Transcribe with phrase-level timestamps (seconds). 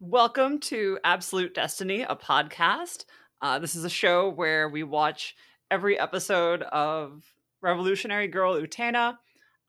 [0.00, 3.04] Welcome to Absolute Destiny, a podcast.
[3.42, 5.34] Uh, this is a show where we watch
[5.70, 7.22] every episode of
[7.60, 9.18] Revolutionary Girl Utena.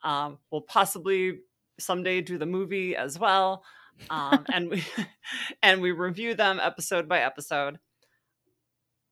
[0.03, 1.39] Um, we'll possibly
[1.79, 3.63] someday do the movie as well,
[4.09, 4.83] um, and we
[5.61, 7.77] and we review them episode by episode.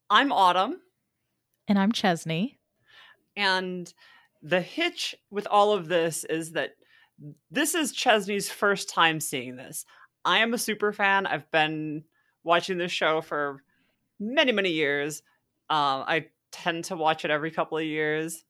[0.10, 0.80] I'm Autumn,
[1.68, 2.58] And I'm Chesney.
[3.36, 3.94] and
[4.42, 6.72] the hitch with all of this is that
[7.52, 9.86] this is Chesney's first time seeing this.
[10.26, 11.26] I am a super fan.
[11.26, 12.04] I've been
[12.44, 13.64] watching this show for
[14.20, 15.22] many, many years.
[15.70, 18.44] Um, I tend to watch it every couple of years,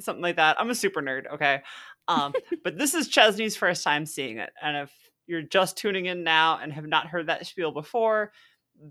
[0.00, 0.60] something like that.
[0.60, 1.62] I'm a super nerd, okay?
[2.08, 4.50] Um, but this is Chesney's first time seeing it.
[4.62, 4.92] And if
[5.26, 8.32] you're just tuning in now and have not heard that spiel before,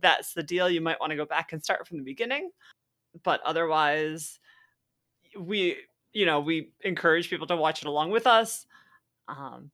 [0.01, 0.69] that's the deal.
[0.69, 2.51] You might want to go back and start from the beginning.
[3.23, 4.39] But otherwise,
[5.37, 5.77] we,
[6.13, 8.65] you know, we encourage people to watch it along with us.
[9.27, 9.71] Um,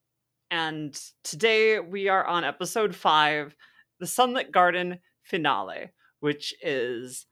[0.52, 3.55] and today we are on episode five,
[3.99, 7.26] the Sunlit Garden finale, which is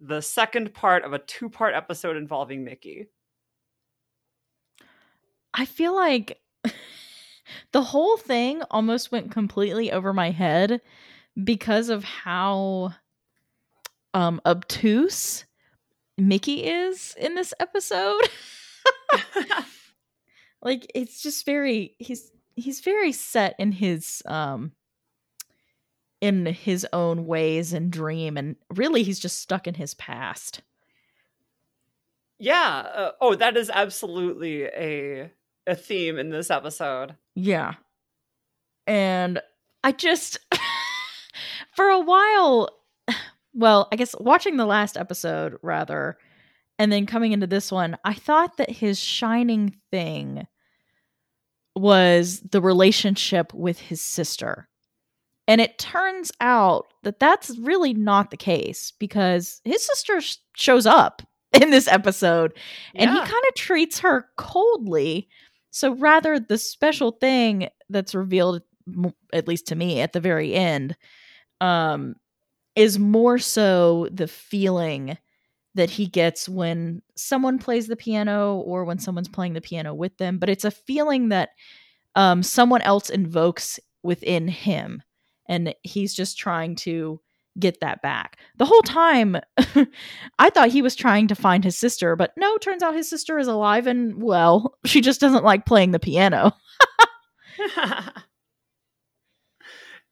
[0.00, 3.06] the second part of a two part episode involving Mickey.
[5.54, 6.40] I feel like
[7.72, 10.80] the whole thing almost went completely over my head
[11.42, 12.94] because of how
[14.14, 15.44] um obtuse
[16.18, 18.20] Mickey is in this episode.
[20.62, 24.72] like it's just very he's he's very set in his um
[26.20, 30.60] in his own ways and dream and really he's just stuck in his past.
[32.38, 32.86] yeah.
[32.94, 35.30] Uh, oh, that is absolutely a
[35.66, 37.14] a theme in this episode.
[37.34, 37.74] Yeah.
[38.86, 39.40] And
[39.84, 40.38] I just,
[41.76, 42.70] for a while,
[43.54, 46.18] well, I guess watching the last episode rather,
[46.78, 50.46] and then coming into this one, I thought that his shining thing
[51.74, 54.68] was the relationship with his sister.
[55.48, 60.86] And it turns out that that's really not the case because his sister sh- shows
[60.86, 61.22] up
[61.60, 62.52] in this episode
[62.94, 65.28] and he kind of treats her coldly.
[65.70, 70.54] So rather, the special thing that's revealed, m- at least to me, at the very
[70.54, 70.96] end,
[71.60, 72.14] um,
[72.76, 75.16] is more so the feeling
[75.74, 80.16] that he gets when someone plays the piano or when someone's playing the piano with
[80.18, 80.38] them.
[80.38, 81.50] But it's a feeling that
[82.14, 85.02] um, someone else invokes within him,
[85.48, 87.20] and he's just trying to
[87.58, 88.38] get that back.
[88.56, 89.36] The whole time,
[90.38, 93.38] I thought he was trying to find his sister, but no, turns out his sister
[93.38, 94.74] is alive and well.
[94.86, 96.52] She just doesn't like playing the piano.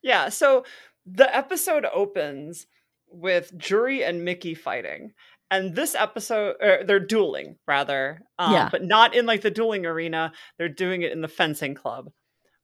[0.03, 0.65] yeah, so
[1.07, 2.67] the episode opens
[3.09, 5.13] with Jury and Mickey fighting.
[5.51, 8.69] And this episode, er, they're dueling rather, um, Yeah.
[8.71, 10.33] but not in like the dueling arena.
[10.59, 12.11] They're doing it in the fencing club,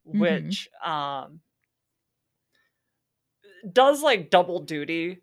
[0.07, 0.21] Mhm.
[0.21, 1.41] which um,
[3.73, 5.23] does like double duty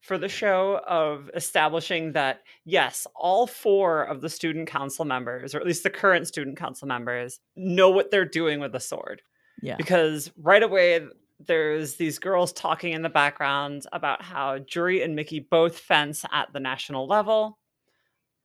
[0.00, 5.60] for the show of establishing that yes, all four of the student council members, or
[5.60, 9.22] at least the current student council members, know what they're doing with the sword
[9.62, 9.76] Yeah.
[9.76, 11.06] because right away
[11.46, 16.52] there's these girls talking in the background about how Jury and Mickey both fence at
[16.52, 17.58] the national level.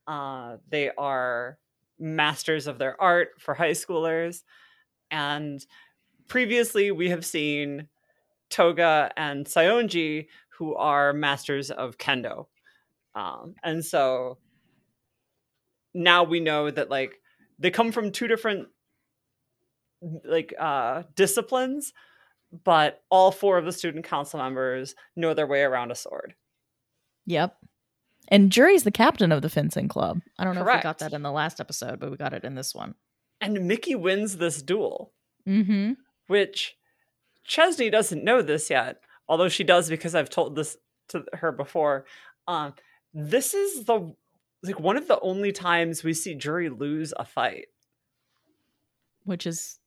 [0.06, 1.58] Uh, they are
[1.98, 4.42] masters of their art for high schoolers.
[5.10, 5.64] And
[6.28, 7.88] previously, we have seen
[8.50, 10.26] Touga and Saionji,
[10.58, 12.46] who are masters of kendo.
[13.14, 14.38] Um, and so
[15.94, 17.20] now we know that, like,
[17.58, 18.68] they come from two different
[20.24, 21.92] like uh disciplines
[22.64, 26.34] but all four of the student council members know their way around a sword
[27.26, 27.56] Yep.
[28.28, 30.20] And Jury's the captain of the fencing club.
[30.38, 32.44] I don't know if we got that in the last episode, but we got it
[32.44, 32.94] in this one.
[33.40, 35.12] and mickey wins this duel
[35.48, 35.92] Mm-hmm.
[36.26, 36.76] which
[37.44, 40.76] chesney doesn't know this yet although she does because i've told this
[41.08, 42.04] to her before
[42.46, 42.74] um
[43.14, 44.14] this is the
[44.62, 47.66] like one of the only times we see jury lose a fight
[49.24, 49.78] Which is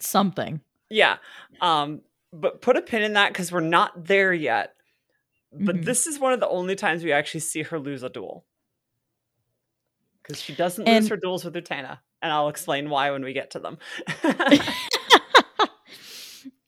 [0.00, 0.60] something.
[0.90, 1.16] Yeah
[1.60, 2.02] um
[2.32, 4.74] but put a pin in that because we're not there yet
[5.52, 5.84] but Mhm.
[5.84, 8.44] this is one of the only times we actually see her lose a duel
[10.22, 11.98] because she doesn't And- lose her duels with Utena.
[12.22, 13.78] and I'll explain why when we get to them.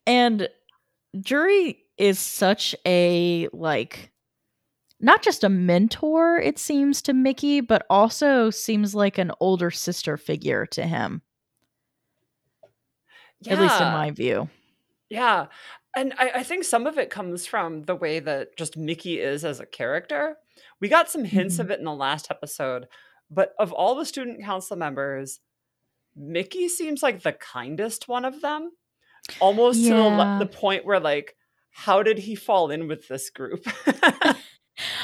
[0.07, 0.49] and
[1.21, 4.11] Jury is such a like
[5.01, 10.17] not just a mentor, it seems to Mickey, but also seems like an older sister
[10.17, 11.23] figure to him.
[13.49, 14.49] At least in my view.
[15.11, 15.47] yeah,
[15.97, 19.45] and I, I think some of it comes from the way that just Mickey is
[19.45, 20.37] as a character.
[20.81, 21.61] We got some hints Mhm.
[21.61, 22.89] of it in the last episode,
[23.31, 25.41] but of all the student council members,
[26.17, 28.73] Mickey seems like the kindest one of them.
[29.41, 31.37] Almost to the, the point where like
[31.71, 33.65] how did he fall in with this group?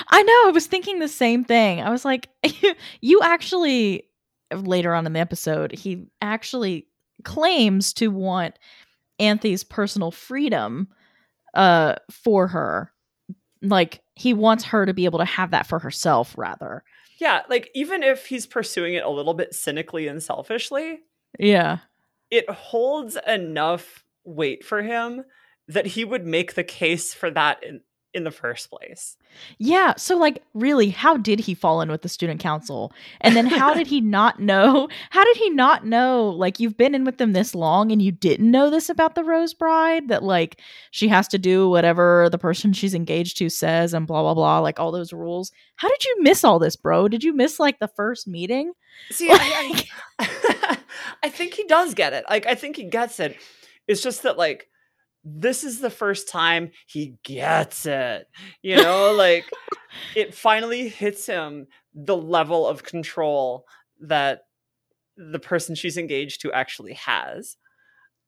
[0.08, 0.48] I know.
[0.48, 1.80] I was thinking the same thing.
[1.80, 2.28] I was like,
[3.00, 4.08] you actually,
[4.52, 6.87] later on in the episode, he actually
[7.24, 8.58] claims to want
[9.18, 10.88] Anthy's personal freedom
[11.54, 12.92] uh, for her.
[13.62, 16.84] Like, he wants her to be able to have that for herself, rather.
[17.18, 17.42] Yeah.
[17.48, 21.00] Like, even if he's pursuing it a little bit cynically and selfishly,
[21.38, 21.78] Yeah.
[22.30, 25.24] it holds enough weight for him
[25.66, 27.80] that he would make the case for that in,
[28.14, 29.16] in the first place.
[29.58, 29.94] Yeah.
[29.96, 32.92] So, like, really, how did he fall in with the student council?
[33.20, 34.88] And then how did he not know?
[35.10, 36.30] How did he not know?
[36.30, 39.24] Like, you've been in with them this long and you didn't know this about the
[39.24, 40.60] Rose Bride that, like,
[40.90, 44.58] she has to do whatever the person she's engaged to says and blah, blah, blah,
[44.60, 45.52] like all those rules.
[45.76, 47.08] How did you miss all this, bro?
[47.08, 48.72] Did you miss, like, the first meeting?
[49.10, 49.84] See, I,
[50.18, 50.78] I,
[51.22, 52.24] I think he does get it.
[52.28, 53.36] Like, I think he gets it.
[53.86, 54.68] It's just that, like,
[55.24, 58.26] this is the first time he gets it.
[58.62, 59.44] You know, like
[60.14, 63.66] it finally hits him the level of control
[64.00, 64.42] that
[65.16, 67.56] the person she's engaged to actually has.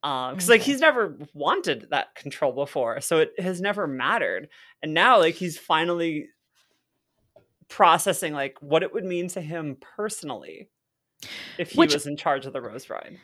[0.03, 0.73] Um, because like Okay.
[0.73, 4.49] he's never wanted that control before, so it has never mattered.
[4.83, 6.29] And now, like he's finally
[7.69, 10.69] processing like what it would mean to him personally
[11.59, 13.19] if he Which- was in charge of the Rose Bride.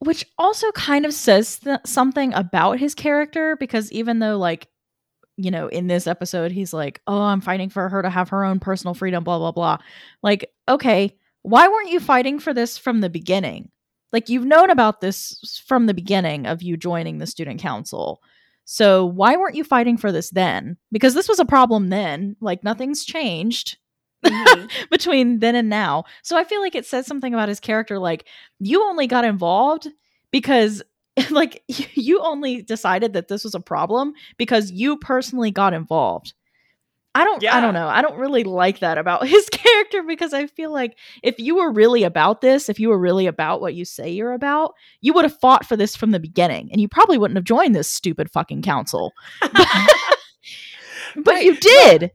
[0.00, 4.68] Which also kind of says th- something about his character because even though like
[5.36, 8.44] you know in this episode he's like oh i'm fighting for her to have her
[8.44, 9.78] own personal freedom blah blah blah.
[10.22, 13.70] Like okay why weren't you fighting for this from the beginning?
[14.12, 18.20] Like you've known about this from the beginning of you joining the student council.
[18.64, 20.76] So why weren't you fighting for this then?
[20.90, 22.34] Because this was a problem then.
[22.40, 23.78] Like nothing's changed
[24.24, 24.70] Mhm.
[24.90, 26.04] between then and now.
[26.22, 28.26] So I feel like it says something about his character like
[28.58, 29.88] you only got involved
[30.30, 30.82] because
[31.30, 36.34] like you only decided that this was a problem because you personally got involved.
[37.14, 37.88] I don't I don't know.
[37.88, 41.72] I don't really like that about his character because I feel like if you were
[41.72, 45.24] really about this, if you were really about what you say you're about, you would
[45.24, 48.30] have fought for this from the beginning and you probably wouldn't have joined this stupid
[48.30, 49.14] fucking council.
[51.24, 51.44] but Right.
[51.44, 52.10] you did.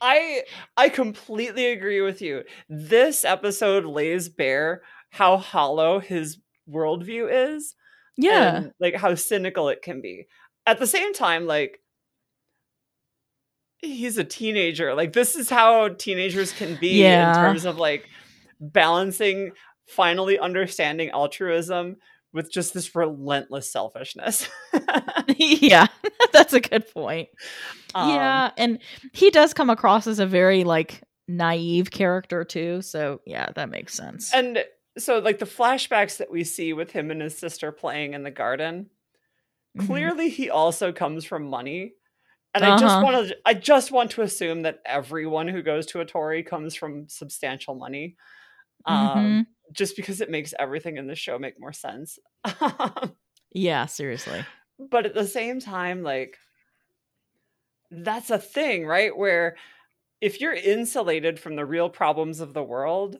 [0.00, 0.42] I
[0.76, 2.42] I completely agree with you.
[2.68, 6.38] This episode lays bare how hollow his
[6.68, 7.74] worldview is.
[8.16, 8.56] Yeah.
[8.56, 10.26] And like how cynical it can be.
[10.66, 11.80] At the same time, like
[13.78, 14.94] he's a teenager.
[14.94, 17.30] Like this is how teenagers can be Yeah.
[17.30, 18.06] in terms of like
[18.60, 19.52] balancing
[19.86, 21.96] finally understanding altruism
[22.32, 24.48] with just this relentless selfishness.
[25.38, 25.86] yeah,
[26.32, 27.28] that's a good point.
[27.94, 28.78] Um, yeah, and
[29.12, 32.82] he does come across as a very like naive character too.
[32.82, 34.32] So yeah, that makes sense.
[34.32, 34.64] And
[34.98, 38.30] so like the flashbacks that we see with him and his sister playing in the
[38.30, 38.90] garden,
[39.76, 39.86] Mhm.
[39.86, 41.94] clearly he also comes from money.
[42.54, 43.04] And I just Uh-huh.
[43.04, 47.08] want to I just want to assume that everyone who goes to Ohtori comes from
[47.08, 48.16] substantial money.
[48.86, 49.46] Um, Mhm.
[49.72, 52.18] Just because it makes everything in the show make more sense.
[53.52, 54.44] Yeah, seriously.
[54.78, 56.36] but at the same time, like
[57.90, 59.16] that's a thing, right?
[59.16, 59.56] Where
[60.20, 63.16] if you're insulated from the real problems of the world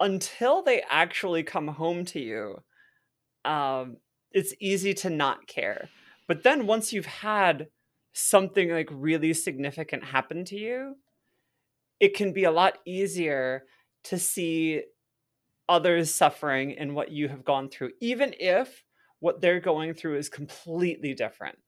[0.00, 2.58] until they actually come home to you,
[3.44, 3.98] um,
[4.32, 5.88] it's easy to not care.
[6.26, 7.68] But then once you've had
[8.12, 10.96] something like really significant happen to you,
[12.00, 13.64] it can be a lot easier
[14.04, 14.82] to see
[15.68, 18.84] others suffering in what you have gone through, even if
[19.20, 21.58] what they're going through is completely different.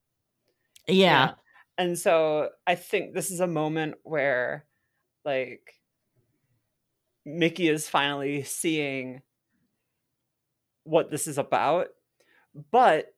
[0.87, 1.31] Yeah.
[1.77, 4.65] And so I think this is a moment where,
[5.25, 5.73] like,
[7.25, 9.21] Mickey is finally seeing
[10.83, 11.87] what this is about.
[12.71, 13.13] But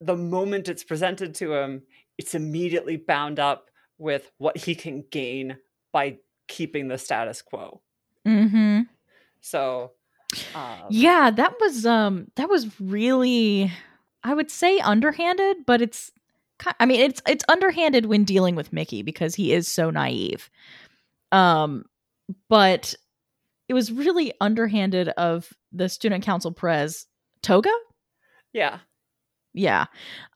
[0.00, 1.82] the moment it's presented to him,
[2.18, 5.58] it's immediately bound up with what he can gain
[5.92, 7.82] by keeping the status quo.
[8.26, 8.80] Mm-hmm.
[9.46, 9.92] So,
[10.56, 13.72] um, Yeah, that was um that was really
[14.24, 16.10] I would say underhanded, but it's
[16.80, 20.50] I mean it's it's underhanded when dealing with Mickey because he is so naive.
[21.30, 21.84] Um
[22.48, 22.94] but
[23.68, 27.06] it was really underhanded of the student council prez
[27.44, 27.72] Touga?
[28.52, 28.80] yeah.
[29.56, 29.86] Yeah.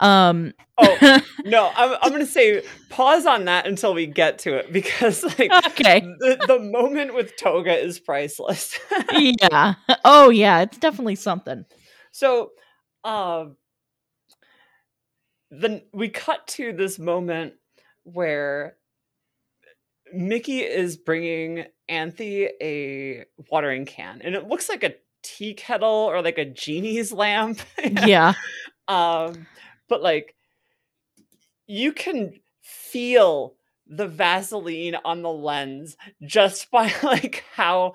[0.01, 4.57] Um Oh, no, I'm, I'm going to say pause on that until we get to
[4.57, 6.01] it because, like, okay.
[6.01, 8.79] the, the moment with Touga is priceless.
[9.13, 9.75] yeah.
[10.05, 11.65] Oh yeah, it's definitely something.
[12.13, 12.51] so,
[13.05, 13.57] um,
[15.51, 17.55] then we cut to this moment
[18.05, 18.77] where
[20.13, 26.23] Mickey is bringing Anthy a watering can, and it looks like a tea kettle or
[26.23, 27.61] like a genie's lamp.
[28.07, 28.35] Yeah.
[28.91, 29.47] Um,
[29.89, 30.35] but like
[31.67, 33.55] you can feel
[33.87, 37.95] the Vaseline on the lens just by like how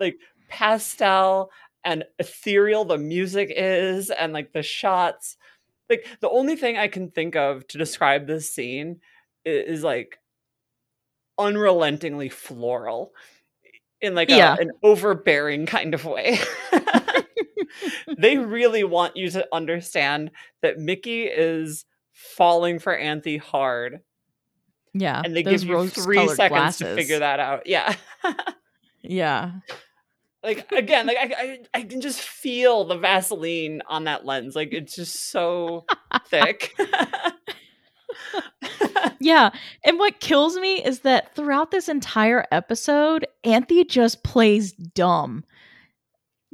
[0.00, 0.16] like
[0.48, 1.50] pastel
[1.84, 5.36] and ethereal the music is and like the shots.
[5.90, 9.00] Like the only thing I can think of to describe this scene
[9.44, 10.18] is, is like
[11.38, 13.12] unrelentingly floral
[14.00, 14.56] in like Yeah.
[14.58, 16.38] a, an overbearing kind of way.
[18.18, 20.30] they really want you to understand
[20.62, 24.00] that Mickey is falling for Anthy hard
[24.94, 25.22] Yeah.
[25.24, 27.66] and they give you three seconds to figure that out.
[27.66, 27.94] Yeah.
[29.00, 29.52] Yeah.
[30.42, 34.56] like again, like I, I I can just feel the Vaseline on that lens.
[34.56, 35.86] Like it's just so
[36.26, 36.74] thick.
[39.20, 39.50] Yeah.
[39.84, 45.44] And what kills me is that throughout this entire episode, Anthy just plays dumb.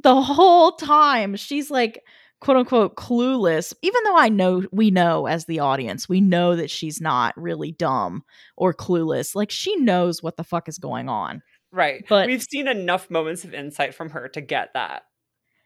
[0.05, 2.03] The whole time, she's like,
[2.39, 3.73] quote unquote, clueless.
[3.81, 7.71] Even though I know, we know as the audience, we know that she's not really
[7.71, 8.23] dumb
[8.55, 9.33] or clueless.
[9.33, 11.41] Like, she knows what the fuck is going on.
[11.71, 12.05] right.
[12.07, 15.05] But- we've seen enough moments of insight from her to get that.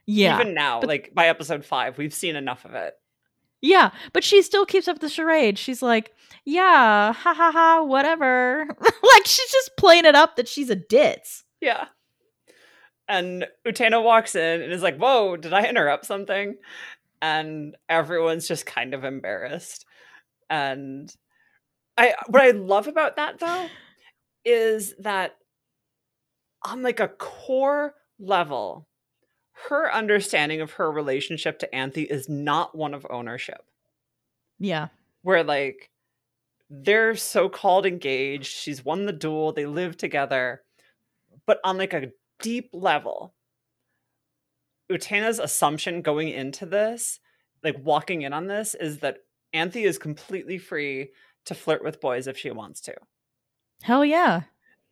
[0.05, 0.39] Yeah.
[0.39, 2.93] Even now, but- like by episode five, we've seen enough of it.
[3.61, 5.57] Yeah, but she still keeps up the charade.
[5.59, 6.13] She's like,
[6.45, 11.43] "Yeah, ha ha ha, whatever." like she's just playing it up that she's a ditz.
[11.59, 11.87] Yeah.
[13.09, 16.55] And Utena walks in and is like, Whoa, did I interrupt something?
[17.21, 19.85] And everyone's just kind of embarrassed.
[20.49, 21.13] And
[21.97, 23.67] I what I love about that though
[24.45, 25.35] is that
[26.63, 28.87] on like a core level,
[29.67, 33.61] her understanding of her relationship to Anthy is not one of ownership.
[34.59, 34.87] Yeah,
[35.23, 35.89] Where like
[36.69, 40.61] they're so-called engaged, she's won the duel, they live together,
[41.45, 43.33] but on like a deep level,
[44.89, 47.19] Utena's assumption going into this,
[47.63, 49.17] like walking in on this, is that
[49.53, 51.11] Anthy is completely free
[51.45, 52.95] to flirt with boys if she wants to.
[53.83, 54.43] hell yeah,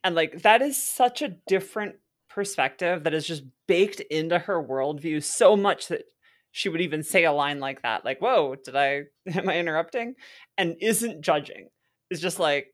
[0.04, 1.96] And like that is such a different
[2.30, 6.04] perspective that is just baked into her worldview so much that
[6.52, 10.16] she would even say a line like that, like, whoa, did I am I interrupting?
[10.58, 11.70] And isn't judging.
[12.10, 12.74] It's just like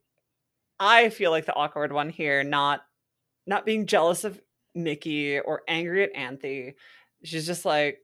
[0.79, 2.81] I feel like the awkward one here, not
[3.45, 4.39] not being jealous of
[4.75, 6.75] Mickey or angry at Anthy.
[7.23, 7.99] She's just like,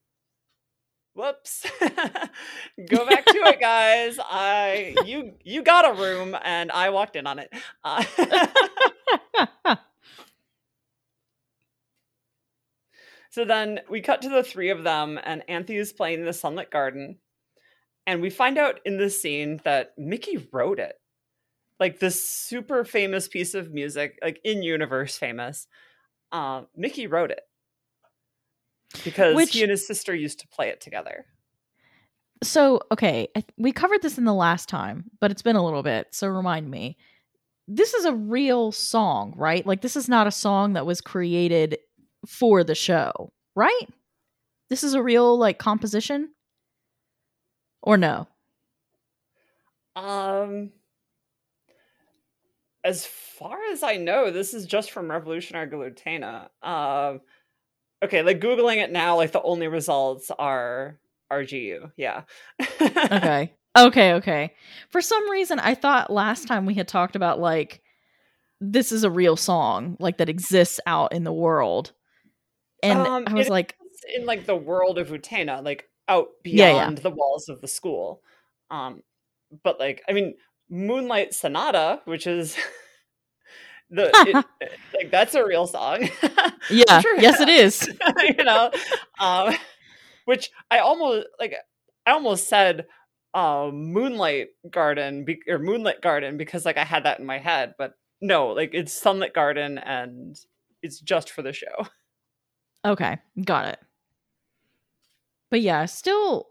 [1.13, 1.65] whoops.
[2.89, 4.17] Go back to it, guys.
[4.19, 7.51] I you you got a room and I walked in on it.
[7.83, 8.03] Uh,
[13.29, 16.33] So then we cut to the three of them, and Anthy is playing in the
[16.33, 17.19] Sunlit Garden.
[18.07, 20.99] And we find out in this scene that Mickey wrote it.
[21.79, 25.67] Like this super famous piece of music, like in universe famous.
[26.31, 27.41] Uh, Mickey wrote it.
[29.03, 31.25] Because Which- he and his sister used to play it together.
[32.43, 36.07] so okay, we covered this in the last time, but it's been a little bit.
[36.11, 36.97] So remind me,
[37.67, 39.65] this is a real song, right?
[39.65, 41.77] Like this is not a song that was created
[42.27, 43.87] for the show, right?
[44.69, 46.29] This is a real like composition,
[47.81, 48.27] or no?
[49.95, 50.71] Um
[52.89, 56.49] as far as I know, this is just from Revolutionary Girl Utena.
[56.63, 57.21] Um
[58.03, 60.99] okay, like googling it now, like the only results are
[61.31, 61.91] RGU.
[61.97, 62.23] Yeah.
[62.81, 63.53] okay.
[63.77, 64.53] Okay, okay.
[64.89, 67.81] For some reason I thought last time we had talked about like
[68.59, 71.93] this is a real song like that exists out in the world.
[72.83, 73.75] And Um, I was like,
[74.15, 77.03] in like the world of Utena, like out Yeah, beyond yeah.
[77.03, 78.21] the walls of the school.
[78.71, 79.03] Um
[79.63, 80.35] but like I mean
[80.69, 82.55] Moonlight Sonata, which is
[83.89, 84.45] the it,
[84.95, 86.07] like that's a real song.
[86.69, 87.89] yeah, sure yes it is.
[88.37, 88.71] you know
[89.19, 89.55] um
[90.25, 91.55] which i almost like
[92.05, 92.85] i almost said
[93.33, 97.73] um moonlight garden be- or moonlit garden because like i had that in my head
[97.77, 100.37] but no like it's sunlit garden and
[100.81, 101.87] it's just for the show
[102.85, 103.79] Okay, got it.
[105.51, 106.47] But yeah, still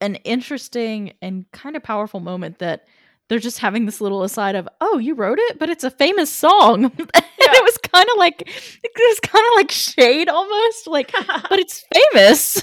[0.00, 2.86] an interesting and kind of powerful moment that
[3.28, 6.30] they're just having this little aside of, "Oh, you wrote it, but it's a famous
[6.30, 8.42] song." and it was kind of like
[8.82, 11.12] it was kind of like shade almost, like,
[11.50, 12.62] but it's famous.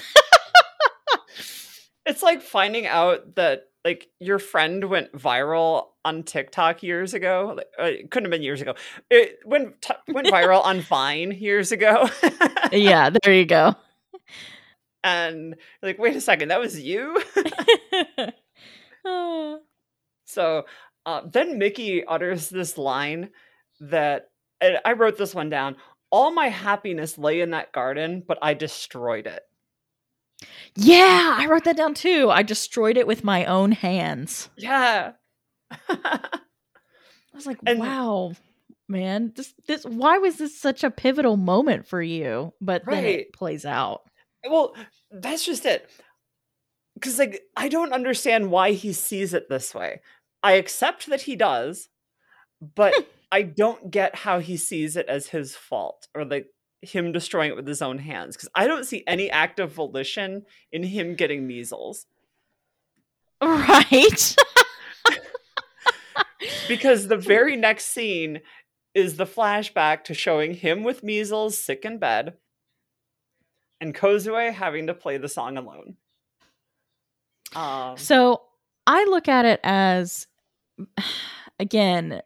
[2.06, 7.54] it's like finding out that like your friend went viral on TikTok years ago.
[7.58, 8.74] Like, uh, it couldn't have been years ago.
[9.10, 12.10] It went t- went viral on Vine years ago.
[12.72, 13.76] yeah, there you go.
[15.04, 17.22] and like, wait a second, that was you.
[19.08, 19.60] Oh.
[20.26, 20.66] So
[21.06, 23.30] uh, then Mickey utters this line
[23.80, 24.30] that
[24.62, 25.76] and I wrote this one down.
[26.12, 29.42] All my happiness lay in that garden, but I destroyed it.
[30.76, 32.30] Yeah, I wrote that down too.
[32.30, 34.50] I destroyed it with my own hands.
[34.58, 35.14] Yeah.
[35.90, 36.30] I
[37.34, 38.34] was like, And- wow,
[38.88, 42.54] man, this this why was this such a pivotal moment for you?
[42.62, 44.02] But then it plays out.
[44.48, 44.76] well,
[45.12, 45.90] that's just it.
[47.02, 50.02] Cuz like I don't understand why he sees it this way.
[50.46, 51.90] I accept that he does,
[52.76, 52.94] but
[53.32, 56.46] I don't get how he sees it as his fault or like
[56.84, 60.46] him destroying it with his own hands cuz I don't see any act of volition
[60.72, 62.06] in him getting measles
[63.42, 64.36] Right.
[66.68, 68.42] because the very next scene
[68.94, 72.38] is the flashback to showing him with measles sick in bed
[73.82, 75.98] and Kozue having to play the song alone.
[77.56, 78.44] Um So
[78.86, 80.28] I look at it as
[81.60, 82.22] again,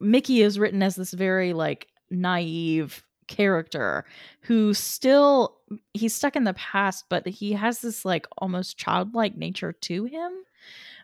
[0.00, 4.04] Mickey is written as this very like naive character
[4.42, 5.58] who still
[5.94, 10.32] he's stuck in the past, but he has this like almost childlike nature to him.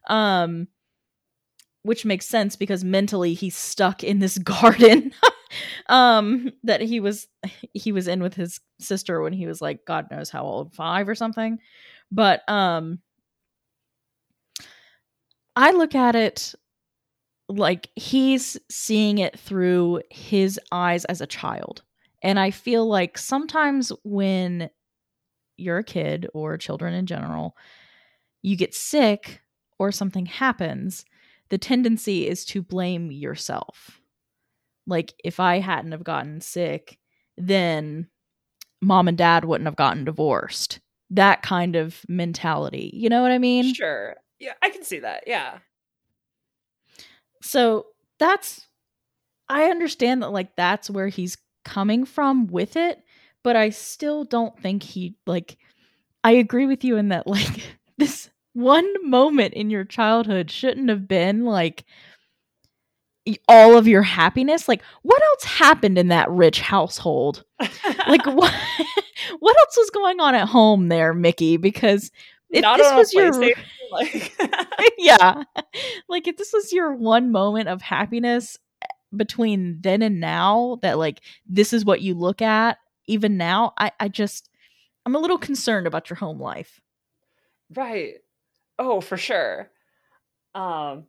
[0.08, 0.68] Um
[1.86, 5.12] which makes sense because mentally he's stuck in this garden
[5.88, 7.28] um that he was
[7.72, 11.08] he was in with his sister when he was like god knows how old 5
[11.08, 11.58] or something
[12.10, 12.98] but um
[15.56, 16.54] I look at it
[17.48, 21.82] like he's seeing it through his eyes as a child.
[22.22, 24.70] And I feel like sometimes when
[25.56, 27.56] you're a kid or children in general,
[28.42, 29.42] you get sick
[29.78, 31.04] or something happens,
[31.50, 34.00] the tendency is to blame yourself.
[34.86, 36.98] Like if I hadn't have gotten sick,
[37.36, 38.08] then
[38.82, 40.80] mom and dad wouldn't have gotten divorced.
[41.10, 42.90] That kind of mentality.
[42.94, 43.74] You know what I mean?
[43.74, 44.16] Sure.
[44.38, 45.24] Yeah, I can see that.
[45.26, 45.58] Yeah.
[47.42, 47.86] So
[48.18, 48.66] that's
[49.48, 53.02] I understand that like that's where he's coming from with it,
[53.42, 55.56] but I still don't think he like
[56.24, 57.62] I agree with you in that like
[57.98, 61.84] this one moment in your childhood shouldn't have been like
[63.48, 64.68] all of your happiness.
[64.68, 67.44] Like what else happened in that rich household?
[68.06, 68.54] Like what
[69.40, 71.56] what else was going on at home there, Mickey?
[71.56, 72.10] Because
[72.50, 73.32] if Not this was your
[73.92, 74.36] like
[74.98, 75.42] yeah.
[76.08, 80.98] Like if this was your one moment of happiness eh, between then and now that
[80.98, 84.50] like this is what you look at even now, I I just
[85.04, 86.80] I'm a little concerned about your home life.
[87.74, 88.14] Right.
[88.78, 89.70] Oh, for sure.
[90.54, 91.04] Um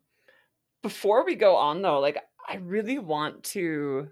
[0.83, 4.09] before we go on though, like I really want to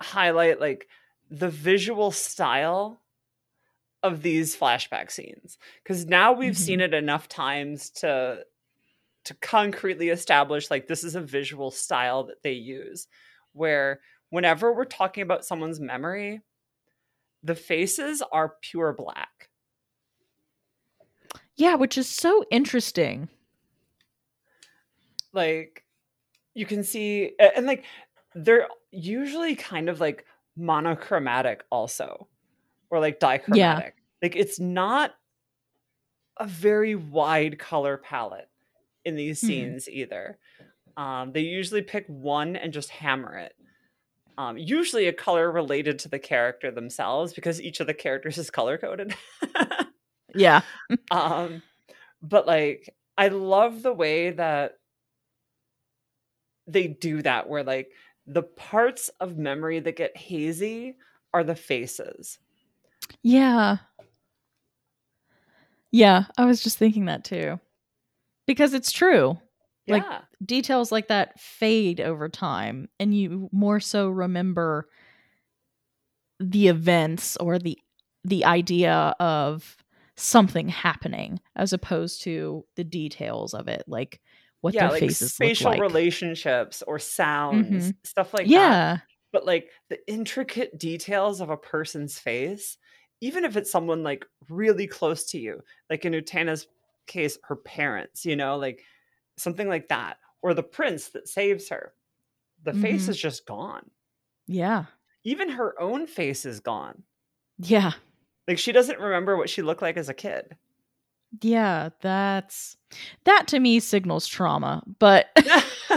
[0.00, 0.88] highlight like
[1.30, 3.00] the visual style
[4.02, 6.62] of these flashback scenes cuz now we've mm-hmm.
[6.62, 8.44] seen it enough times to
[9.24, 13.08] to concretely establish like this is a visual style that they use
[13.52, 16.40] where whenever we're talking about someone's memory
[17.42, 19.48] the faces are pure black.
[21.56, 23.28] Yeah, which is so interesting.
[25.34, 25.84] like
[26.54, 27.84] you can see and like
[28.34, 30.24] they're usually kind of like
[30.56, 32.26] monochromatic also
[32.90, 33.94] or like dichromatic.
[34.22, 35.14] Like it's not
[36.38, 38.48] a very wide color palette
[39.04, 39.46] in these Mhm.
[39.46, 40.38] scenes either.
[40.96, 43.54] Um, they usually pick one and just hammer it.
[44.38, 48.50] Um, usually a color related to the character themselves because each of the characters is
[48.50, 49.14] color coded.
[50.34, 50.60] Yeah.
[51.10, 51.62] um
[52.22, 54.78] but like i love the way that
[56.66, 57.90] they do that where like
[58.26, 60.96] the parts of memory that get hazy
[61.32, 62.38] are the faces
[63.22, 63.78] Yeah.
[65.90, 67.58] Yeah, I was just thinking that too.
[68.46, 69.38] Because it's true.
[69.86, 70.04] Like,
[70.44, 74.88] details like that fade over time and you more so remember
[76.38, 77.78] the events or the
[78.24, 79.76] the idea of
[80.16, 84.20] something happening as opposed to the details of it like
[84.60, 87.90] what yeah their like faces spatial like relationships or sounds mm-hmm.
[88.04, 88.98] stuff like that yeah
[89.32, 92.76] but like the intricate details of a person's face
[93.20, 96.66] even if it's someone like really close to you like in utena's
[97.06, 98.82] case her parents you know like
[99.36, 101.92] something like that or the prince that saves her
[102.64, 103.08] the face Mhm.
[103.10, 103.88] is just gone.
[104.48, 104.86] Yeah.
[105.24, 107.02] Even her own face is gone.
[107.58, 107.92] Yeah.
[108.48, 110.56] Like she doesn't remember what she looked like as a kid.
[111.42, 112.76] Yeah that's
[113.24, 115.26] that to me signals trauma but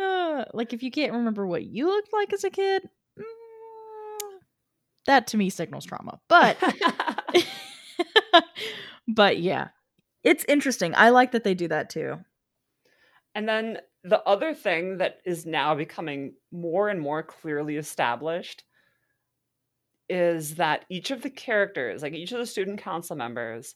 [0.00, 2.88] uh, like if you can't remember what you looked like as a kid
[5.06, 6.56] that to me signals trauma but
[9.08, 9.68] but yeah.
[10.24, 10.94] It's interesting.
[10.94, 12.18] I like that they do that too.
[13.34, 18.64] And then the other thing that is now becoming more and more clearly established
[20.08, 23.74] is that each of the characters, like each of the student council members,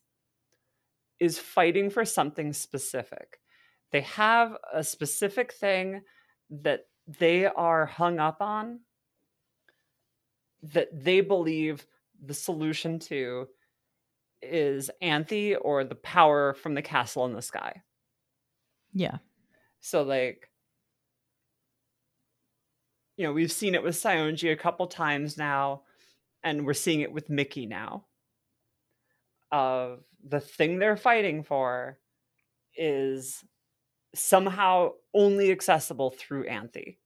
[1.19, 3.39] is fighting for something specific.
[3.93, 6.03] They have a specific thing
[6.51, 8.81] that they are hung up on
[10.63, 11.87] that they believe
[12.25, 13.49] the solution to
[14.43, 17.83] is Anthy or the power from the castle in the sky.
[18.93, 19.19] Yeah.
[19.81, 20.51] So like
[23.17, 25.83] you know, we've seen it with Saionji a couple times now,
[26.45, 28.05] and we're seeing it with Mickey now.
[29.51, 31.99] Of the thing they're fighting for
[32.77, 33.43] is
[34.15, 36.99] somehow only accessible through Anthy,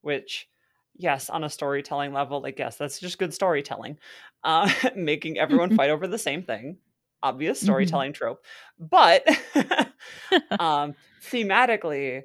[0.00, 0.48] which
[0.98, 3.98] yes, on a storytelling level, like yes, that's just good storytelling.
[4.44, 6.76] Uh, making everyone fight over the same thing,
[7.20, 7.64] obvious Mm-hmm.
[7.66, 8.44] storytelling trope,
[8.78, 9.26] but
[10.60, 12.22] um, thematically,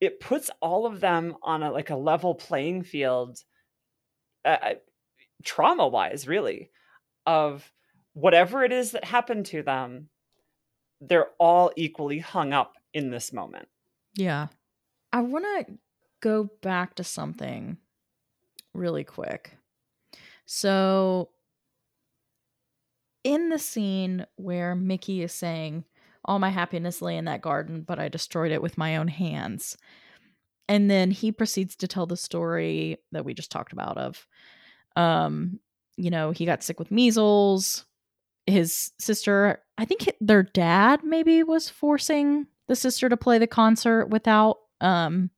[0.00, 3.42] it puts all of them on a like a level playing field,
[4.44, 4.74] uh,
[5.42, 6.70] trauma wise, really,
[7.26, 7.72] of
[8.12, 10.08] whatever it is that happened to them.
[11.00, 13.66] They're all equally hung up in this moment.
[14.14, 14.48] Yeah.
[15.12, 15.74] I want to
[16.24, 17.76] go back to something
[18.72, 19.58] really quick.
[20.46, 21.28] So,
[23.22, 25.84] in the scene where Mickey is saying,
[26.24, 29.76] All my happiness lay in that garden, but I destroyed it with my own hands.
[30.66, 34.26] And then he proceeds to tell the story that we just talked about of,
[34.96, 35.60] um,
[35.98, 37.84] you know, he got sick with measles.
[38.46, 44.06] His sister, I think their dad maybe was forcing the sister to play the concert
[44.06, 45.30] without um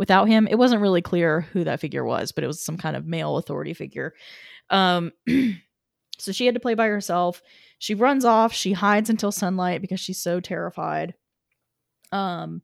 [0.00, 0.48] without him.
[0.48, 3.36] It wasn't really clear who that figure was, but it was some kind of male
[3.36, 4.14] authority figure.
[4.70, 5.12] Um
[6.18, 7.42] so she had to play by herself.
[7.78, 11.12] She runs off, she hides until sunlight because she's so terrified.
[12.12, 12.62] Um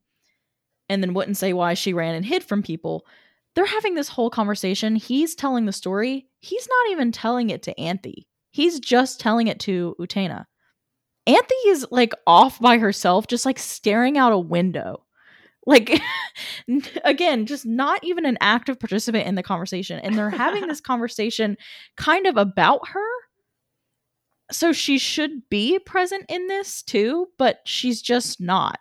[0.89, 3.05] and then wouldn't say why she ran and hid from people.
[3.55, 4.97] They're having this whole conversation.
[4.97, 6.29] He's telling the story.
[6.41, 8.27] He's not even telling it to Anthy.
[8.51, 10.47] He's just telling it to Utena.
[11.27, 15.06] Anthy is like off by herself, just like staring out a window.
[15.67, 16.01] Like,
[17.05, 19.99] again, just not even an active participant in the conversation.
[20.01, 21.57] And they're having this conversation
[21.97, 23.09] kind of about her.
[24.53, 28.79] So she should be present in this too, but she's just not.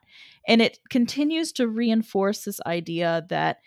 [0.48, 3.58] And it continues to reinforce this idea that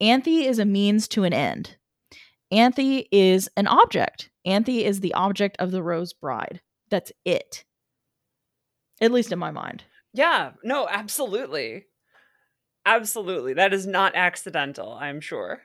[0.00, 1.76] Anthy is a means to an end.
[2.50, 4.30] Anthy is an object.
[4.44, 6.60] Anthy is the object of the Rose Bride.
[6.90, 7.64] That's it.
[9.00, 9.84] At least in my mind.
[10.12, 11.86] Yeah, no, absolutely.
[12.86, 13.54] Absolutely.
[13.54, 15.62] That is not accidental, I'm sure.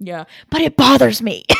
[0.00, 0.24] Yeah.
[0.50, 1.44] But it bothers me.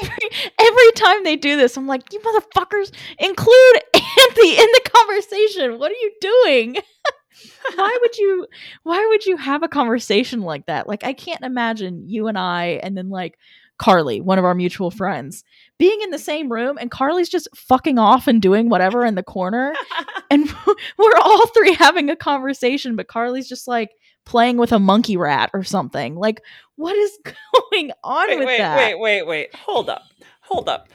[0.00, 5.78] every every time they do this, I'm like, you motherfuckers, include Anthy in the conversation.
[5.78, 6.76] What are you doing?
[7.74, 8.46] why would you
[8.82, 10.86] why would you have a conversation like that?
[10.86, 13.38] Like I can't imagine you and I and then like
[13.78, 15.42] Carly, one of our mutual friends,
[15.82, 19.22] being in the same room and Carly's just fucking off and doing whatever in the
[19.24, 19.74] corner
[20.30, 20.48] and
[20.96, 23.90] we're all three having a conversation but Carly's just like
[24.24, 26.14] playing with a monkey rat or something.
[26.14, 26.40] Like
[26.76, 27.18] what is
[27.72, 28.76] going on wait, with wait, that?
[28.76, 29.54] wait, wait, wait.
[29.56, 30.04] Hold up.
[30.42, 30.86] Hold up.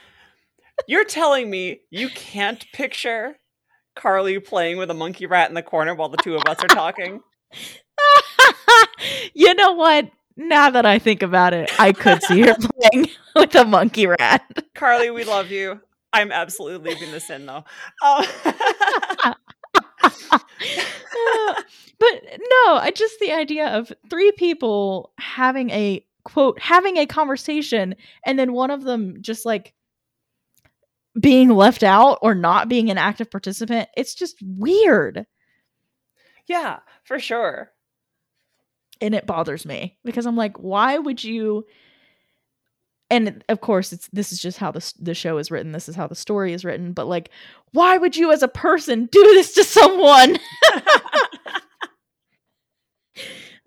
[0.88, 3.36] You're telling me you can't picture
[3.93, 6.69] Carly playing with a monkey rat in the corner while the two of us are
[6.69, 7.19] talking?
[9.34, 10.10] you know what?
[10.38, 12.56] Now that I think about it, I could see her
[12.91, 14.43] playing with a monkey rat.
[14.76, 15.82] Carly, we love you.
[16.13, 17.65] I'm absolutely leaving this in though.
[18.02, 19.34] Uh, but
[22.00, 27.95] no, I just the idea of three people having a quote having a conversation
[28.26, 29.73] and then one of them just like
[31.19, 33.89] being left out or not being an active participant.
[33.97, 35.26] It's just weird.
[36.47, 37.71] yeah, for sure.
[39.02, 41.66] And it bothers me because I'm like, why would you?
[43.10, 45.72] And of course, it's this is just how the the show is written.
[45.72, 46.94] This is how the story is written.
[46.94, 47.30] But like,
[47.72, 50.38] why would you, as a person, do this to someone?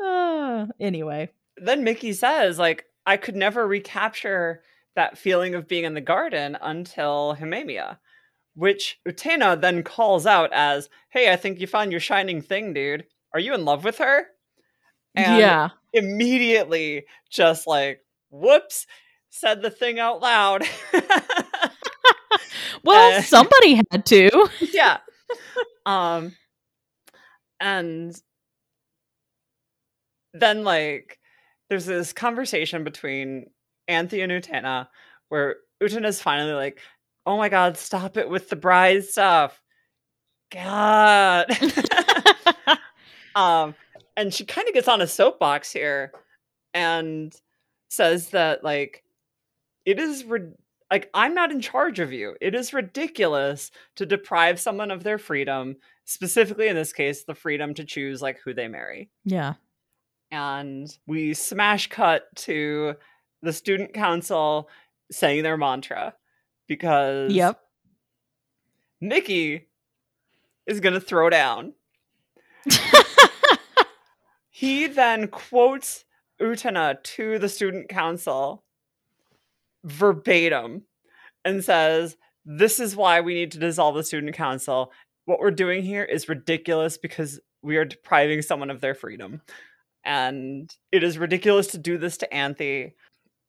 [0.02, 4.62] uh, anyway, then Mickey says, like, I could never recapture
[4.96, 7.98] that feeling of being in the garden until Himemiya,
[8.54, 13.06] which Utena then calls out as, Hey, I think you found your shining thing, dude.
[13.32, 14.26] Are you in love with her?
[15.14, 18.86] And yeah, immediately just like, whoops,
[19.30, 20.64] said the thing out loud.
[22.84, 24.48] well, uh, somebody had to.
[24.72, 24.98] yeah.
[25.86, 26.36] Um
[27.60, 28.14] and
[30.32, 31.18] then like
[31.68, 33.46] there's this conversation between
[33.88, 34.88] Anthy and Utena
[35.28, 36.80] where Utena's finally like,
[37.26, 39.60] "Oh my god, stop it with the bride stuff."
[40.50, 41.46] God.
[43.34, 43.74] um
[44.20, 46.12] and she kind of gets on a soapbox here
[46.74, 47.34] and
[47.88, 49.02] says that like
[49.86, 50.54] it is rid-
[50.90, 52.36] like I'm not in charge of you.
[52.40, 57.72] It is ridiculous to deprive someone of their freedom, specifically in this case, the freedom
[57.74, 59.08] to choose like who they marry.
[59.24, 59.54] Yeah.
[60.30, 62.94] And we smash cut to
[63.42, 64.68] the student council
[65.10, 66.14] saying their mantra
[66.68, 67.58] because Yep.
[69.00, 69.66] Mickey
[70.66, 71.72] is going to throw down.
[74.60, 76.04] He then quotes
[76.38, 78.62] Utena to the student council
[79.84, 80.82] verbatim
[81.46, 84.92] and says, This is why we need to dissolve the student council.
[85.24, 89.40] What we're doing here is ridiculous because we are depriving someone of their freedom.
[90.04, 92.96] And it is ridiculous to do this to Anthy.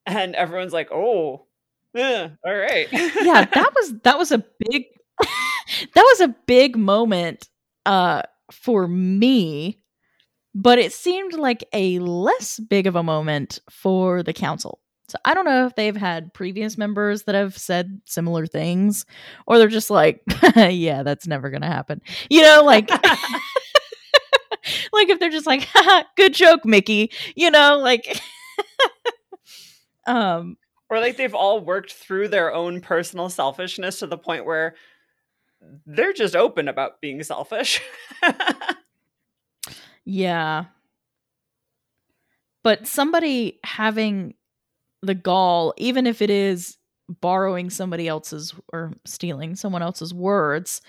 [0.05, 1.45] And everyone's like, Oh,
[1.93, 2.87] yeah, all right.
[2.89, 4.85] yeah, that was that was a big
[5.19, 7.49] that was a big moment
[7.85, 9.81] uh for me,
[10.53, 14.79] but it seemed like a less big of a moment for the council.
[15.07, 19.05] So I don't know if they've had previous members that have said similar things
[19.45, 20.21] or they're just like,
[20.55, 22.01] yeah, that's never going to happen.
[22.29, 22.89] You know, like
[24.93, 25.67] like if they're just like,
[26.15, 28.21] good joke, Mickey, you know, like
[30.07, 30.57] um
[30.89, 34.75] or like they've all worked through their own personal selfishness to the point where
[35.85, 37.81] they're just open about being selfish.
[40.05, 40.65] Yeah.
[42.63, 44.35] But somebody having
[45.01, 46.77] the gall, even if it is
[47.09, 50.81] borrowing somebody else's or stealing someone else's words,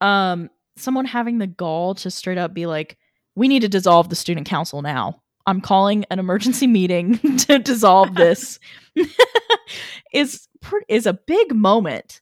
[0.00, 2.98] um, someone having the gall to straight up be like,
[3.34, 5.22] we need to dissolve the student council now.
[5.46, 8.58] I'm calling an emergency meeting to dissolve this.
[10.12, 10.48] is
[10.88, 12.20] is a big moment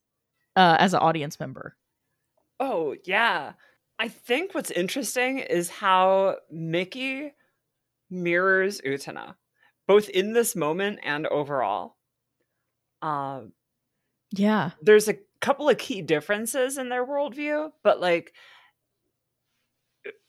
[0.54, 1.76] uh, as an audience member.
[2.60, 3.52] Oh, yeah.
[3.98, 7.34] I think what's interesting is how Mickey
[8.10, 9.36] mirrors Utena,
[9.86, 11.96] both in this moment and overall.
[13.02, 13.52] Um,
[14.32, 14.72] Yeah.
[14.80, 18.34] there's a couple of key differences in their worldview, but like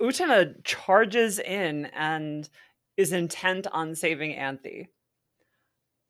[0.02, 2.50] Utena charges in and
[2.96, 4.90] is intent on saving Anthy.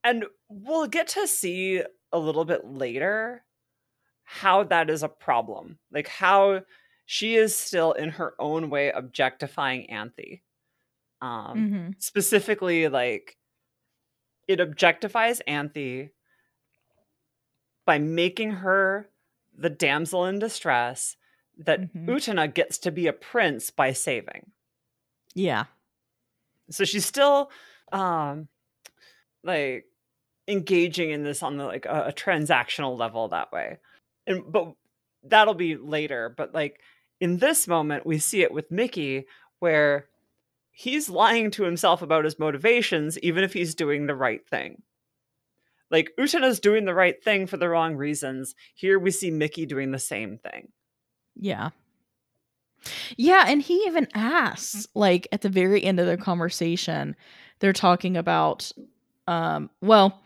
[0.04, 3.44] And we'll get to see a little bit later
[4.24, 5.80] how that is a problem.
[5.92, 6.64] Like how
[7.10, 10.44] she is still in her own way objectifying Anthy.
[11.22, 11.90] Um, Mm-hmm.
[11.98, 13.38] specifically like
[14.48, 16.12] it objectifies Anthy
[17.86, 19.10] by making her
[19.58, 21.16] the damsel in distress
[21.58, 22.06] that Mhm.
[22.06, 24.52] Utena gets to be a prince by saving.
[25.34, 25.66] Yeah.
[26.70, 27.50] So she's still
[27.92, 28.48] um
[29.44, 29.86] like
[30.48, 33.78] engaging in this on the like a, a transactional level that way.
[34.28, 34.74] And but
[35.24, 36.80] that'll be later, but like
[37.20, 39.26] in this moment we see it with Mickey
[39.60, 40.08] where
[40.72, 44.82] he's lying to himself about his motivations even if he's doing the right thing.
[45.90, 48.56] Like Utena's doing the right thing for the wrong reasons.
[48.76, 50.70] Here we see Mickey doing the same thing.
[51.36, 51.70] Yeah.
[53.16, 57.16] Yeah, and he even asks, like at the very end of their conversation,
[57.60, 58.72] they're talking about
[59.28, 60.22] um well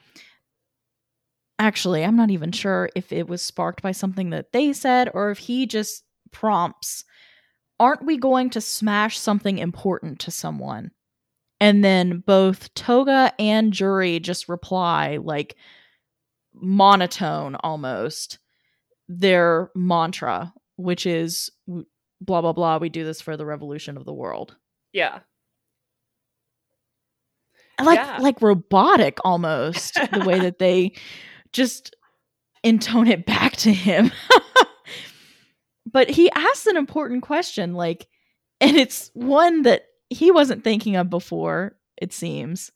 [1.62, 5.30] actually, I'm not even sure if it was sparked by something that they said or
[5.30, 7.04] if he just prompts,
[7.80, 10.92] aren't we going to smash something important to someone?
[11.60, 15.56] And then both Touga and Jury just reply like
[16.54, 18.40] monotone almost
[19.08, 21.50] their mantra, which is
[22.20, 22.78] blah blah blah.
[22.78, 24.56] We do this for the revolution of the world.
[24.94, 25.20] Yeah.
[27.82, 28.18] Like Yeah.
[28.20, 30.94] like robotic almost the way that they
[31.52, 31.96] just
[32.64, 34.12] intone it back to him.
[35.90, 38.08] but he asks an important question, like,
[38.60, 41.76] and it's one that he wasn't thinking of before.
[41.98, 42.72] It seems,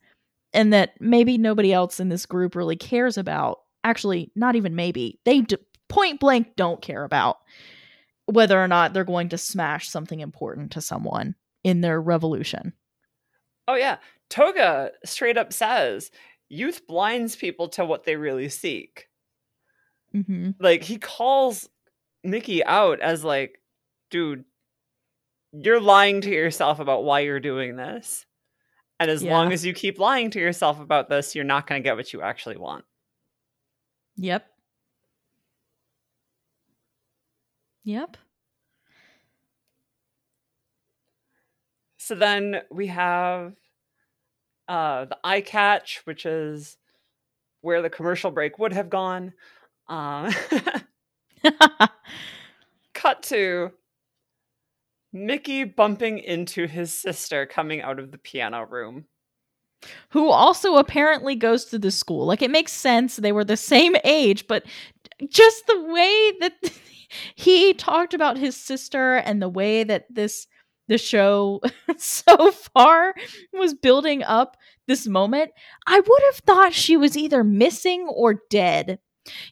[0.54, 3.60] and that maybe nobody else in this group really cares about.
[3.84, 5.58] Actually, not even maybe they d-
[5.90, 7.38] point blank don't care about
[8.26, 12.74] whether or not they're going to smash something important to someone in their revolution.
[13.68, 13.98] Oh yeah.
[14.30, 16.12] Touga straight up says
[16.50, 19.08] youth blinds people to what they really seek.
[20.12, 21.70] hmm Like he calls
[22.26, 23.60] Mickey out as like,
[24.12, 24.46] dude,
[25.54, 28.26] you're lying to yourself about why you're doing this.
[29.00, 31.84] And as long as you keep lying to yourself about this, you're not going to
[31.84, 32.86] get what you actually want.
[34.16, 34.46] Yep.
[37.84, 38.18] Yep.
[41.98, 43.54] So then we have
[44.68, 46.78] uh, the eye catch, which is
[47.62, 49.34] where the commercial break would have gone.
[49.88, 50.32] Uh,
[52.94, 53.72] cut to
[55.14, 59.06] Mickey bumping into his sister coming out of the piano room.
[60.10, 62.26] who also apparently goes to the school.
[62.26, 63.18] Like it makes sense.
[63.18, 64.64] They were the same age, but
[65.30, 66.54] just the way that
[67.36, 70.48] he talked about his sister and the way that this
[70.88, 71.62] the show
[71.98, 73.16] so far
[73.54, 74.56] was building up
[74.88, 75.52] this moment,
[75.88, 79.00] I would have thought she was either missing or dead.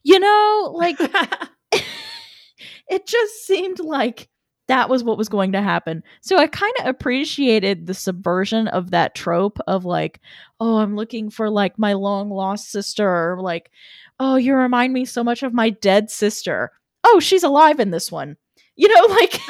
[0.03, 0.97] You know, like
[2.89, 4.29] it just seemed like
[4.67, 6.03] that was what was going to happen.
[6.21, 10.21] So I kind of appreciated the subversion of that trope of like,
[10.59, 13.71] oh, I'm looking for like my long lost sister, or like,
[14.19, 16.71] oh, you remind me so much of my dead sister.
[17.03, 18.38] Oh, she's alive in this one.
[18.75, 19.31] You know, like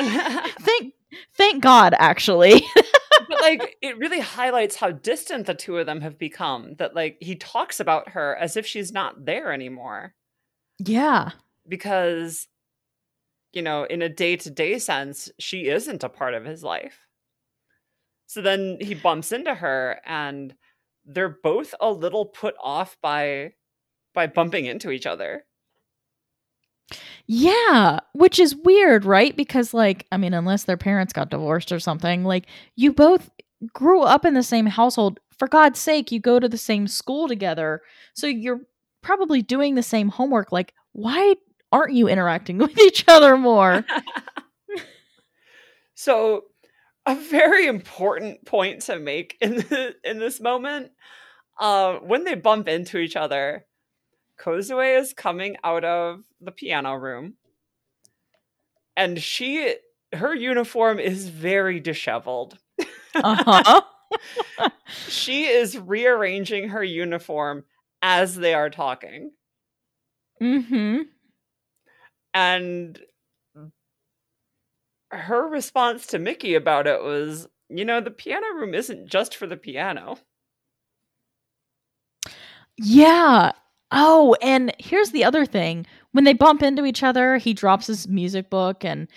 [0.61, 0.93] thank
[1.35, 2.65] thank God actually.
[3.29, 7.17] but like it really highlights how distant the two of them have become that like
[7.21, 10.15] he talks about her as if she's not there anymore.
[10.79, 11.31] Yeah.
[11.67, 12.47] Because
[13.53, 17.07] you know, in a day to day sense, she isn't a part of his life.
[18.25, 20.55] So then he bumps into her and
[21.05, 23.53] they're both a little put off by
[24.13, 25.45] by bumping into each other.
[27.25, 29.35] Yeah, which is weird, right?
[29.35, 33.29] Because like, I mean, unless their parents got divorced or something, like you both
[33.71, 35.19] grew up in the same household.
[35.37, 37.81] For God's sake, you go to the same school together.
[38.13, 38.61] So you're
[39.01, 40.51] probably doing the same homework.
[40.51, 41.35] Like, why
[41.73, 43.83] aren't you interacting with each other more?
[45.95, 46.43] so,
[47.05, 50.91] a very important point to make in the, in this moment,
[51.59, 53.65] uh, when they bump into each other,
[54.39, 57.33] Kozue is coming out of the piano room,
[58.95, 59.75] and she
[60.13, 62.57] her uniform is very disheveled.
[63.15, 63.81] uh-huh.
[65.07, 67.63] she is rearranging her uniform
[68.01, 69.31] as they are talking.
[70.41, 71.01] Mm-hmm.
[72.33, 72.99] And
[75.11, 79.47] her response to Mickey about it was, you know, the piano room isn't just for
[79.47, 80.17] the piano.
[82.77, 83.51] Yeah.
[83.91, 85.85] Oh, and here's the other thing.
[86.11, 89.07] When they bump into each other, he drops his music book and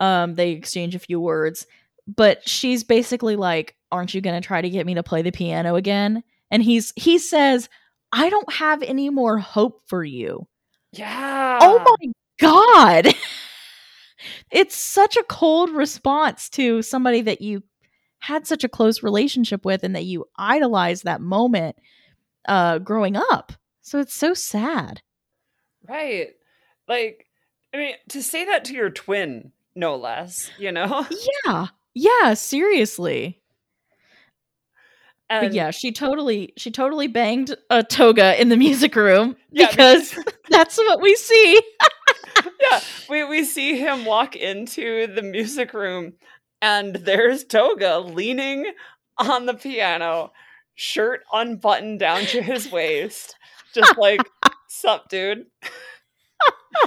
[0.00, 1.66] um, they exchange a few words.
[2.06, 5.74] But she's basically like, Aren't you gonna try to get me to play the piano
[5.76, 6.22] again?
[6.50, 7.68] And he's he says,
[8.10, 10.46] I don't have any more hope for you.
[10.92, 11.58] Yeah.
[11.60, 12.12] Oh my
[12.42, 13.14] God.
[14.50, 17.62] it's such a cold response to somebody that you
[18.18, 21.76] had such a close relationship with and that you idolized that moment
[22.46, 23.52] uh, growing up.
[23.80, 25.02] So it's so sad.
[25.88, 26.28] Right.
[26.86, 27.26] Like,
[27.74, 31.06] I mean, to say that to your twin, no less, you know?
[31.46, 31.66] Yeah.
[31.94, 33.42] Yeah, seriously.
[35.28, 39.68] And but yeah, she totally she totally banged a Touga in the music room yeah,
[39.70, 41.60] because, because that's what we see.
[42.60, 46.14] yeah, we we see him walk into the music room
[46.62, 48.72] and there's Touga leaning
[49.18, 50.32] on the piano,
[50.74, 53.36] shirt unbuttoned down to his waist,
[53.74, 54.20] just like,
[54.68, 55.46] sup, dude.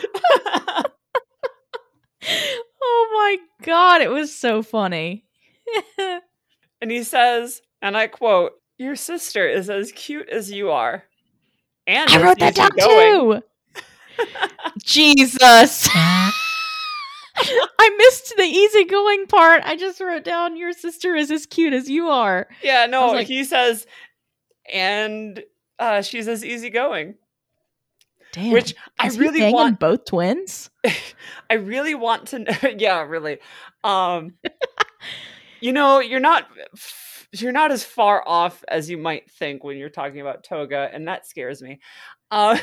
[2.82, 5.26] oh my god, it was so funny.
[6.82, 11.04] and he says, and I quote, Your sister is as cute as you are.
[11.86, 13.41] And I wrote that down too.
[14.84, 15.89] Jesus.
[17.38, 19.63] I missed the easygoing part.
[19.65, 22.47] I just wrote down your sister is as cute as you are.
[22.63, 23.86] Yeah, no, like, he says,
[24.71, 25.43] and
[25.80, 27.15] uh, she's as easygoing.
[28.32, 28.51] Damn.
[28.51, 30.69] Which I really want both twins.
[31.49, 32.54] I really want to know.
[32.78, 33.38] yeah, really.
[33.84, 34.34] Um,
[35.62, 36.49] you know, you're not
[37.32, 41.08] you're not as far off as you might think when you're talking about Touga, and
[41.08, 41.80] that scares me.
[42.30, 42.58] Uh,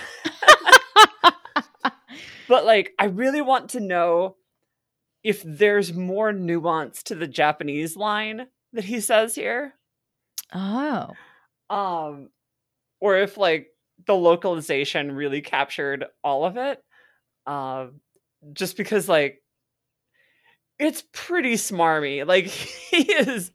[2.49, 4.37] but like, I really want to know
[5.23, 9.75] if there's more nuance to the Japanese line that he says here.
[10.55, 11.11] Oh.
[11.71, 12.31] Um,
[13.01, 13.69] or if like
[14.07, 16.83] the localization really captured all of it.
[17.47, 17.87] Uh,
[18.53, 19.43] just because like
[20.79, 22.27] it's pretty smarmy.
[22.27, 23.51] Like he is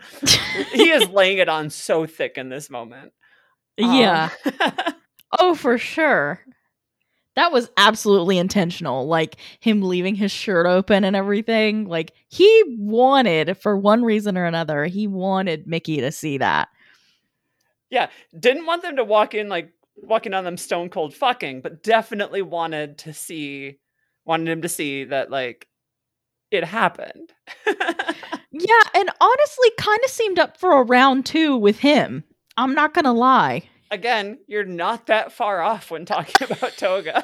[0.72, 3.14] he is laying it on so thick in this moment.
[3.78, 4.30] Yeah.
[4.60, 4.74] Um,
[5.40, 6.40] oh, for sure.
[7.38, 9.06] That was absolutely intentional.
[9.06, 11.86] Like him leaving his shirt open and everything.
[11.86, 16.70] Like he wanted, for one reason or another, he wanted Mickey to see that.
[17.92, 18.08] Yeah.
[18.38, 22.42] Didn't want them to walk in like walking on them stone cold fucking, but definitely
[22.42, 23.78] wanted to see
[24.26, 25.68] wanted him to see that like
[26.50, 27.34] it happened.
[27.68, 32.24] yeah, and honestly kind of seemed up for a round two with him.
[32.58, 33.70] I'm not going to lie.
[33.92, 37.24] Again, you're not that far off when talking about Touga.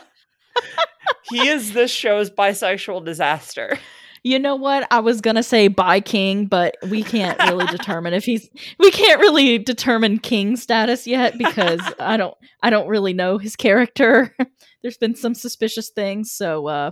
[1.29, 3.77] he is this show's bisexual disaster.
[4.25, 4.87] You know what?
[4.89, 8.49] I was gonna say by King, but we can't really determine if he's.
[8.79, 12.35] We can't really determine King status yet because I don't.
[12.61, 14.33] I don't really know his character.
[14.81, 16.91] There's been some suspicious things, so uh,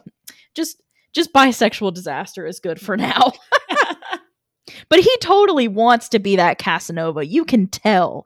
[0.56, 3.32] just just bisexual disaster is good for now.
[4.90, 7.26] but he totally wants to be that Casanova.
[7.26, 8.26] You can tell,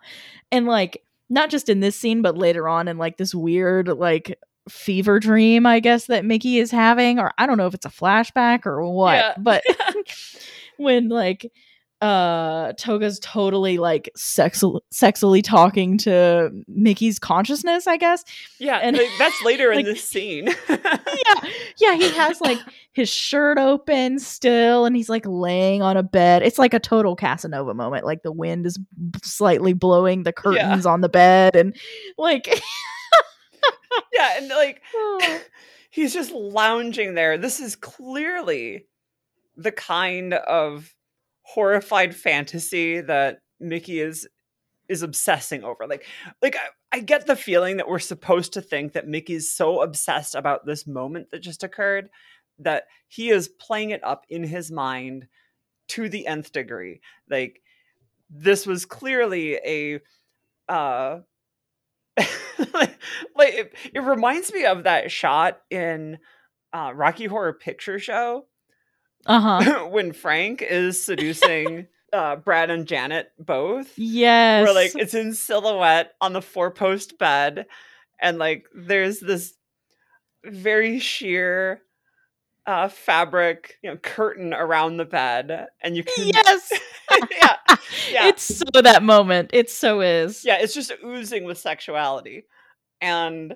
[0.52, 4.38] and like not just in this scene, but later on in like this weird like
[4.70, 7.90] fever dream, I guess, that Mickey is having, or I don't know if it's a
[7.90, 9.34] flashback or what, Yeah.
[9.38, 9.64] but
[10.78, 11.52] when like
[12.06, 18.24] uh Touga's totally like sexual sexually talking to Mickey's consciousness, I guess.
[18.60, 20.50] Yeah, And- like, that's later in like- this scene.
[21.26, 21.50] Yeah.
[21.78, 22.60] Yeah, he has like
[22.92, 26.44] his shirt open still and he's like laying on a bed.
[26.44, 28.06] It's like a total Casanova moment.
[28.06, 28.78] Like the wind is
[29.24, 31.76] slightly blowing the curtains on the bed and
[32.18, 32.48] like
[34.14, 35.40] yeah, and like oh.
[35.90, 37.38] he's just lounging there.
[37.38, 38.86] This is clearly
[39.56, 40.94] the kind of
[41.46, 44.28] horrified fantasy that Mickey is
[44.88, 45.88] is obsessing over.
[45.88, 46.06] Like
[46.42, 50.36] like I, I get the feeling that we're supposed to think that Mickey's so obsessed
[50.36, 52.10] about this moment that just occurred
[52.60, 55.28] that he is playing it up in his mind
[55.90, 57.02] to the nth degree.
[57.30, 57.62] Like
[58.30, 60.00] this was clearly a
[60.68, 61.20] uh
[62.74, 66.18] like, it, it reminds me of that shot in
[66.72, 68.46] uh, Rocky Horror Picture Show
[69.26, 69.86] uh-huh.
[69.92, 73.94] when Frank is seducing uh, Brad and Janet both.
[73.98, 74.66] Yes.
[74.66, 77.66] Where like it's in silhouette on the four post bed,
[78.22, 79.54] and like there's this
[80.46, 81.82] very sheer
[82.68, 86.72] uh, fabric you know curtain around the bed, and you can yes.
[87.32, 87.56] yeah
[88.12, 89.52] yeah It's so that moment.
[89.54, 90.44] It so is.
[90.46, 92.46] yeah it's just oozing with sexuality
[93.02, 93.56] and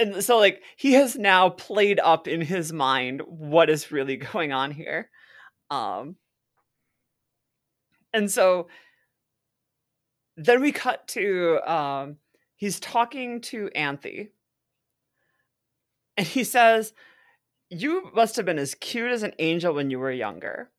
[0.00, 4.52] and so like he has now played up in his mind what is really going
[4.52, 5.10] on here
[5.70, 6.16] um
[8.12, 8.66] and so
[10.36, 12.16] then we cut to um
[12.56, 14.30] he's talking to Anthy
[16.16, 16.92] and he says
[17.68, 20.70] you must have been as cute as an angel when you were younger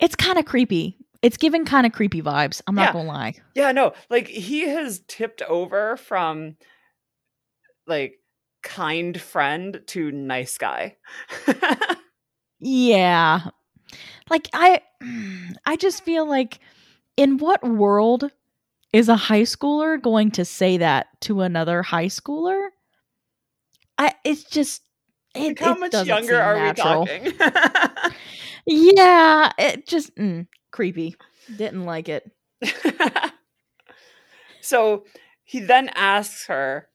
[0.00, 0.96] It's kind of creepy.
[1.22, 2.62] It's giving kind of creepy vibes.
[2.66, 2.92] I'm not Yeah.
[2.92, 3.34] gonna lie.
[3.54, 6.56] Yeah, no, like he has tipped over from
[7.88, 8.18] like
[8.62, 10.96] kind friend to nice guy.
[12.60, 13.50] Yeah.
[14.30, 14.80] Like I
[15.66, 16.58] I just feel like
[17.16, 18.30] in what world
[18.92, 22.68] is a high schooler going to say that to another high schooler?
[23.96, 24.82] I it's just
[25.34, 27.02] it, like, how it much younger are natural.
[27.02, 28.12] we talking?
[28.70, 31.16] Yeah, it just mm, creepy.
[31.56, 32.30] Didn't like it.
[34.60, 35.06] so
[35.42, 36.87] he then asks her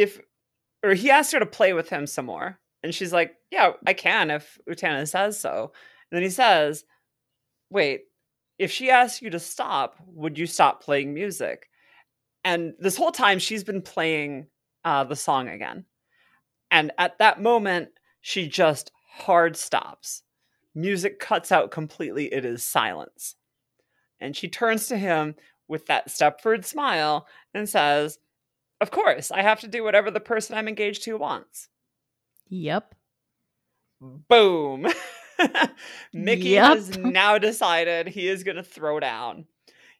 [0.00, 0.18] if
[0.82, 2.58] or he asks her to play with him some more.
[2.82, 5.72] And she's like, Yeah, I can if Utena says so.
[6.10, 6.84] And then he says,
[7.68, 8.04] Wait,
[8.58, 11.68] if she asks you to stop, would you stop playing music?
[12.44, 14.46] And this whole time she's been playing
[14.84, 15.84] uh, the song again.
[16.70, 17.90] And at that moment,
[18.22, 20.22] she just hard stops.
[20.74, 22.32] Music cuts out completely.
[22.32, 23.34] It is silence.
[24.18, 25.34] And she turns to him
[25.68, 28.18] with that Stepford smile and says,
[28.80, 31.68] Of course, I have to do whatever the person I'm engaged to wants.
[32.48, 32.94] Yep.
[34.00, 34.86] Boom.
[36.12, 36.64] Mickey Yep.
[36.76, 39.46] has now decided he is going to throw down.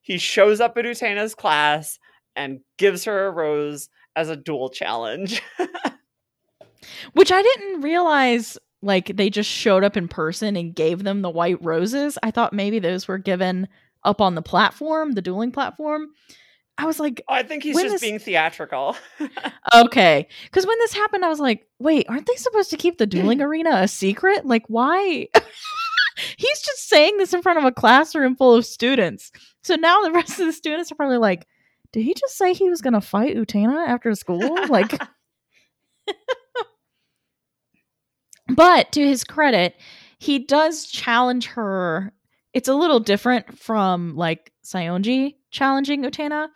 [0.00, 1.98] He shows up at Utena's class
[2.34, 5.42] and gives her a rose as a duel challenge.
[7.12, 11.28] Which I didn't realize like they just showed up in person and gave them the
[11.30, 12.16] white roses.
[12.22, 13.68] I thought maybe those were given
[14.04, 16.08] up on the platform, the dueling platform.
[16.80, 18.96] I was like, I think he's just is- being theatrical.
[19.74, 20.26] okay.
[20.44, 23.42] Because when this happened, I was like, wait, aren't they supposed to keep the dueling
[23.42, 24.46] arena a secret?
[24.46, 25.28] Like, why?
[26.36, 29.30] He's just saying this in front of a classroom full of students.
[29.62, 31.46] So now the rest of the students are probably like,
[31.92, 34.66] did he just say he was going to fight Utena after school?
[34.68, 34.98] Like,
[38.48, 39.74] but to his credit,
[40.18, 42.12] he does challenge her.
[42.52, 46.48] It's a little different from like Saionji challenging Utena.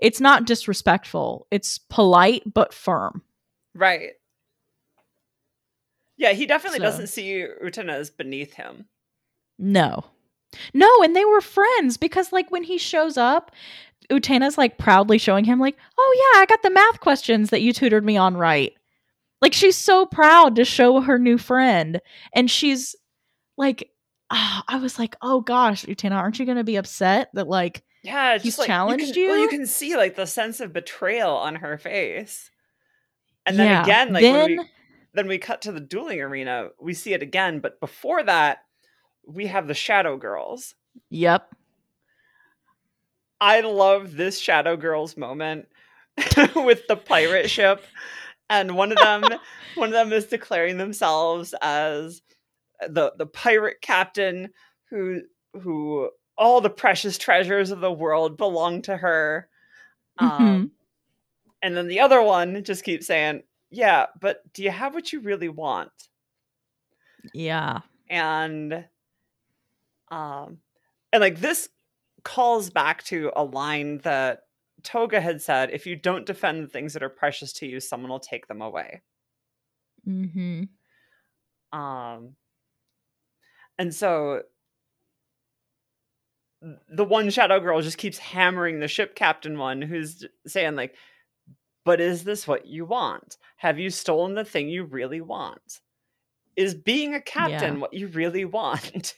[0.00, 1.46] It's not disrespectful.
[1.50, 3.22] It's polite but firm.
[3.74, 4.10] right.
[6.16, 8.86] Yeah, he definitely So- doesn't see Utena as beneath him.
[9.58, 10.04] No.
[10.74, 13.52] No, and they were friends because like when he shows up,
[14.10, 17.72] Utena's like proudly showing him like, "Oh yeah, I got the math questions that you
[17.72, 18.74] tutored me on right."
[19.40, 22.00] Like she's so proud to show her new friend
[22.34, 22.94] and she's
[23.56, 23.90] like
[24.32, 27.82] ah, I was like, "Oh gosh, Utena, aren't you going to be upset that like
[28.02, 29.26] Yeah, He's like, challenged you.
[29.26, 29.48] Can, well, you you?
[29.48, 32.50] can see like the sense of betrayal on her face.
[33.46, 34.64] And then Yeah, again, like then when we
[35.12, 36.68] then we cut to the dueling arena.
[36.80, 38.58] We see it again, but before that,
[39.26, 40.74] we have the Shadow Girls.
[41.10, 41.54] Yep.
[43.40, 45.68] I love this Shadow Girls moment
[46.54, 47.84] with the pirate ship.
[48.48, 49.24] And one of them
[49.74, 52.22] one of them is declaring themselves as
[52.80, 54.50] the the pirate captain
[54.88, 55.20] who
[55.60, 56.10] who
[56.40, 59.50] all the precious treasures of the world belong to her.
[60.18, 60.66] Um, Mm-hmm.
[61.62, 65.20] and then the other one just keeps saying, "Yeah, but do you have what you
[65.20, 66.10] really want?"
[67.32, 67.82] Yeah.
[68.08, 68.84] and
[70.10, 70.58] um
[71.12, 71.68] and like this
[72.24, 74.42] calls back to a line that
[74.82, 78.10] Touga had said if you don't defend the things that are precious to you someone
[78.10, 79.02] will take them away
[80.06, 80.64] Mm-hmm.
[81.72, 82.36] um
[83.78, 84.42] and so
[86.88, 90.94] the one shadow girl just keeps hammering the ship captain one who's saying like
[91.84, 95.80] but is this what you want have you stolen the thing you really want
[96.56, 97.80] is being a captain Yeah.
[97.80, 99.14] what you really want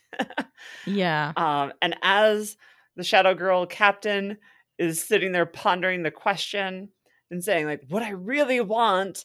[0.87, 1.33] Yeah.
[1.37, 2.57] Um, and as
[2.97, 4.37] the Shadow Girl captain
[4.79, 6.91] is sitting there pondering the question
[7.31, 9.25] and saying, like, what I really want,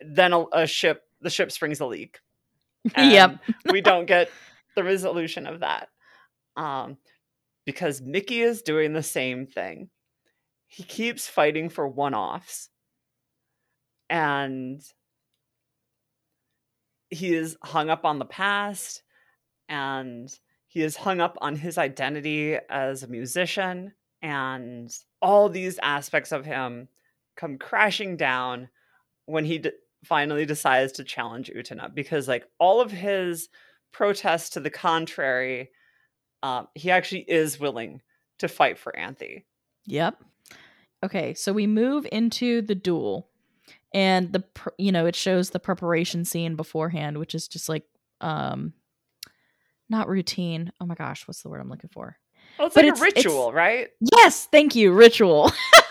[0.00, 2.20] then a, a ship, the ship springs a leak.
[2.96, 3.38] Yep.
[3.72, 4.30] We don't get
[4.76, 5.88] the resolution of that.
[6.56, 6.98] Um,
[7.64, 9.90] because Mickey is doing the same thing.
[10.66, 12.68] He keeps fighting for one offs.
[14.10, 14.82] And
[17.10, 19.02] he is hung up on the past
[19.68, 20.28] and
[20.66, 24.90] he is hung up on his identity as a musician and
[25.22, 26.88] all these aspects of him
[27.36, 28.68] come crashing down
[29.26, 29.70] when he d-
[30.04, 33.48] finally decides to challenge Utena because like all of his
[33.92, 35.70] protests to the contrary
[36.44, 38.02] um, he actually is willing
[38.38, 39.46] to fight for Anthy.
[39.86, 40.22] Yep.
[41.04, 43.28] Okay, so we move into the duel,
[43.92, 47.84] and the pr- you know it shows the preparation scene beforehand, which is just like
[48.20, 48.72] um,
[49.88, 50.72] not routine.
[50.80, 52.16] Oh my gosh, what's the word I'm looking for?
[52.58, 53.88] Well, it's But like it's- a it's- ritual, right?
[54.16, 55.50] Yes, thank you, ritual.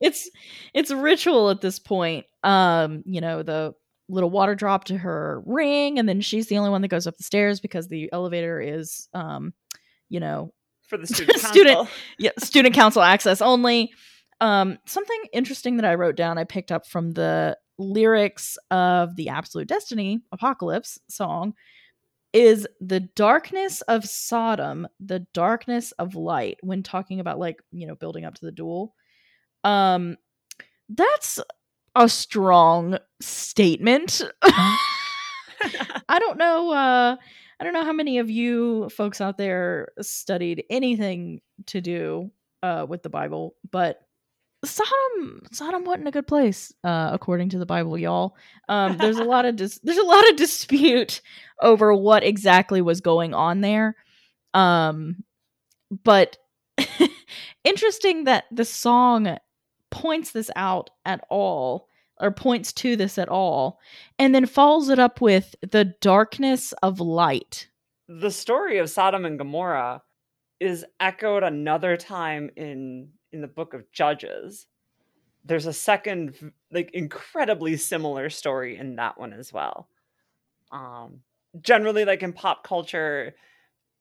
[0.00, 0.30] it's
[0.74, 2.26] it's ritual at this point.
[2.42, 3.74] Um, you know the
[4.10, 7.16] little water drop to her ring, and then she's the only one that goes up
[7.16, 9.52] the stairs because the elevator is um,
[10.08, 10.52] you know
[10.88, 11.94] For the student Student- council.
[12.18, 13.92] yeah, student council access only.
[14.40, 19.28] Um, something interesting that I wrote down, I picked up from the lyrics of the
[19.28, 21.52] Absolute Destiny Apocalypse song,
[22.32, 27.94] is the darkness of Sodom, the darkness of light, when talking about like, you know,
[27.96, 28.94] building up to the duel.
[29.64, 30.16] Um,
[30.88, 31.38] that's
[31.94, 34.22] a strong statement.
[34.42, 37.16] I don't know uh
[37.60, 42.30] I don't know how many of you folks out there studied anything to do
[42.62, 44.00] uh with the Bible, but
[44.64, 48.36] Sodom Sodom wasn't a good place uh according to the Bible, y'all.
[48.68, 51.20] Um there's a lot of dis- there's a lot of dispute
[51.60, 53.96] over what exactly was going on there.
[54.54, 55.24] Um
[56.04, 56.36] but
[57.64, 59.36] interesting that the song
[59.90, 61.88] points this out at all
[62.20, 63.80] or points to this at all
[64.18, 67.68] and then follows it up with the darkness of light.
[68.08, 70.02] the story of Sodom and Gomorrah
[70.58, 74.66] is echoed another time in in the book of Judges.
[75.44, 79.88] There's a second like incredibly similar story in that one as well.
[80.72, 81.20] Um
[81.60, 83.34] generally like in pop culture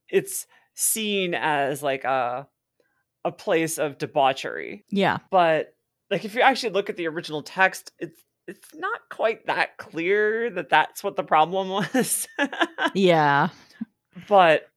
[0.10, 2.48] it's seen as like a
[3.26, 4.86] a place of debauchery.
[4.90, 5.18] Yeah.
[5.30, 5.76] But
[6.12, 10.50] like if you actually look at the original text it's it's not quite that clear
[10.50, 12.28] that that's what the problem was.
[12.96, 13.50] Yeah.
[14.28, 14.70] but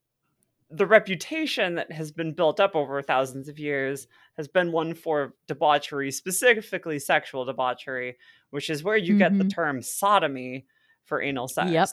[0.70, 4.06] the reputation that has been built up over thousands of years
[4.38, 8.16] has been one for debauchery, specifically sexual debauchery,
[8.50, 9.54] which is where you get the Mhm.
[9.54, 10.66] term sodomy
[11.04, 11.70] for anal sex.
[11.70, 11.88] Yep.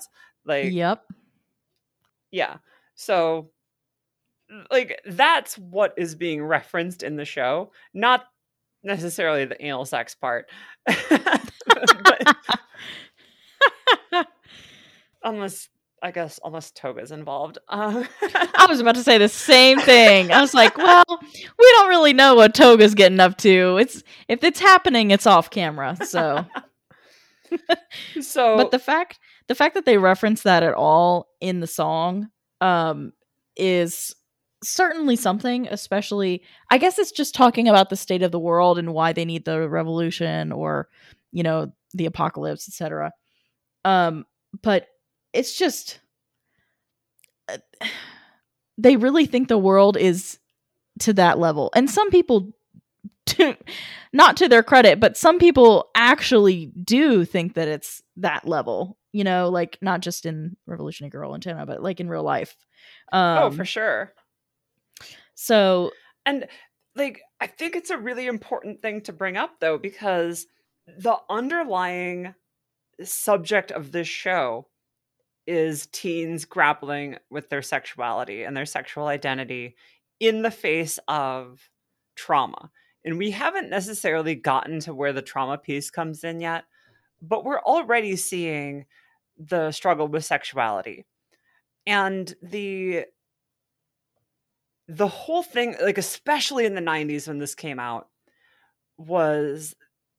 [0.45, 1.03] Like, yep.
[2.31, 2.57] yeah.
[2.95, 3.51] So,
[4.71, 8.25] like, that's what is being referenced in the show, not
[8.83, 10.49] necessarily the anal sex part.
[10.85, 12.35] but,
[15.23, 15.69] unless,
[16.01, 17.57] I guess, unless Touga's involved.
[17.67, 20.31] Uh, I was about to say the same thing.
[20.31, 23.77] I was like, well, we don't really know what Touga's getting up to.
[23.77, 25.97] It's if it's happening, it's off camera.
[26.05, 26.45] So
[28.21, 32.29] so, but the fact the fact that they reference that at all in the song
[32.61, 33.13] um
[33.55, 34.15] is
[34.63, 38.93] certainly something especially i guess it's just talking about the state of the world and
[38.93, 40.89] why they need the revolution or
[41.31, 43.11] you know the apocalypse etc
[43.85, 44.25] um
[44.61, 44.87] but
[45.33, 45.99] it's just
[47.47, 47.57] uh,
[48.77, 50.39] they really think the world is
[50.99, 52.53] to that level and some people
[53.25, 53.55] do
[54.13, 58.97] not to their credit, but some people actually do think that it's that level.
[59.11, 62.55] You know, like not just in Revolutionary Girl Utena, but like in real life.
[63.11, 64.13] Um, oh, for sure.
[65.41, 65.91] So,
[66.25, 66.47] and
[66.97, 70.47] like, I think it's a really important thing to bring up, though, because
[70.85, 72.35] the underlying
[73.01, 74.67] subject of this show
[75.47, 79.77] is teens grappling with their sexuality and their sexual identity
[80.19, 81.69] in the face of
[82.17, 82.69] trauma.
[83.05, 86.65] And we haven't necessarily gotten to where the trauma piece comes in yet,
[87.21, 88.87] but we're already seeing
[89.37, 91.05] the struggle with sexuality.
[91.87, 93.05] And the
[94.89, 98.07] the whole thing like especially in the 90s when this came out
[98.97, 99.75] was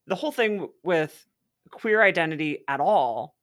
[0.07, 1.27] the whole thing with
[1.73, 3.35] queer identity at all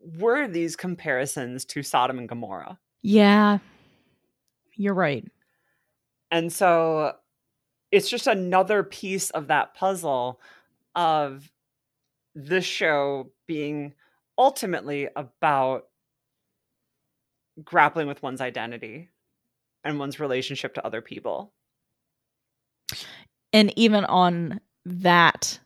[0.00, 2.78] were these comparisons to Sodom and Gomorrah.
[3.02, 3.58] Yeah.
[4.74, 5.24] You're right.
[6.30, 7.12] And so
[7.92, 10.40] it's just another piece of that puzzle
[10.96, 11.50] of
[12.34, 13.94] this show being
[14.36, 15.84] ultimately about
[17.64, 19.10] grappling with one's identity
[19.86, 21.52] and one's relationship to other people.
[23.52, 25.58] And even on that,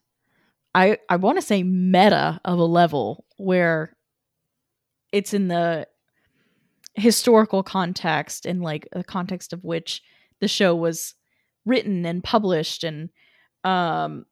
[0.75, 3.97] I I want to say meta of a level where
[5.13, 5.87] it's in the
[6.95, 10.03] historical context and like the context of which
[10.41, 11.15] the show was
[11.65, 13.11] written and published and
[13.65, 14.25] um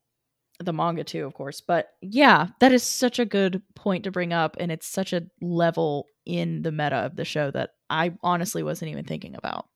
[0.60, 4.32] the manga too of course but yeah that is such a good point to bring
[4.32, 8.62] up and it's such a level in the meta of the show that i honestly
[8.62, 9.66] wasn't even thinking about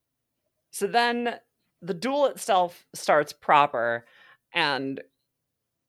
[0.73, 1.37] so then
[1.81, 4.05] the duel itself starts proper
[4.53, 5.01] and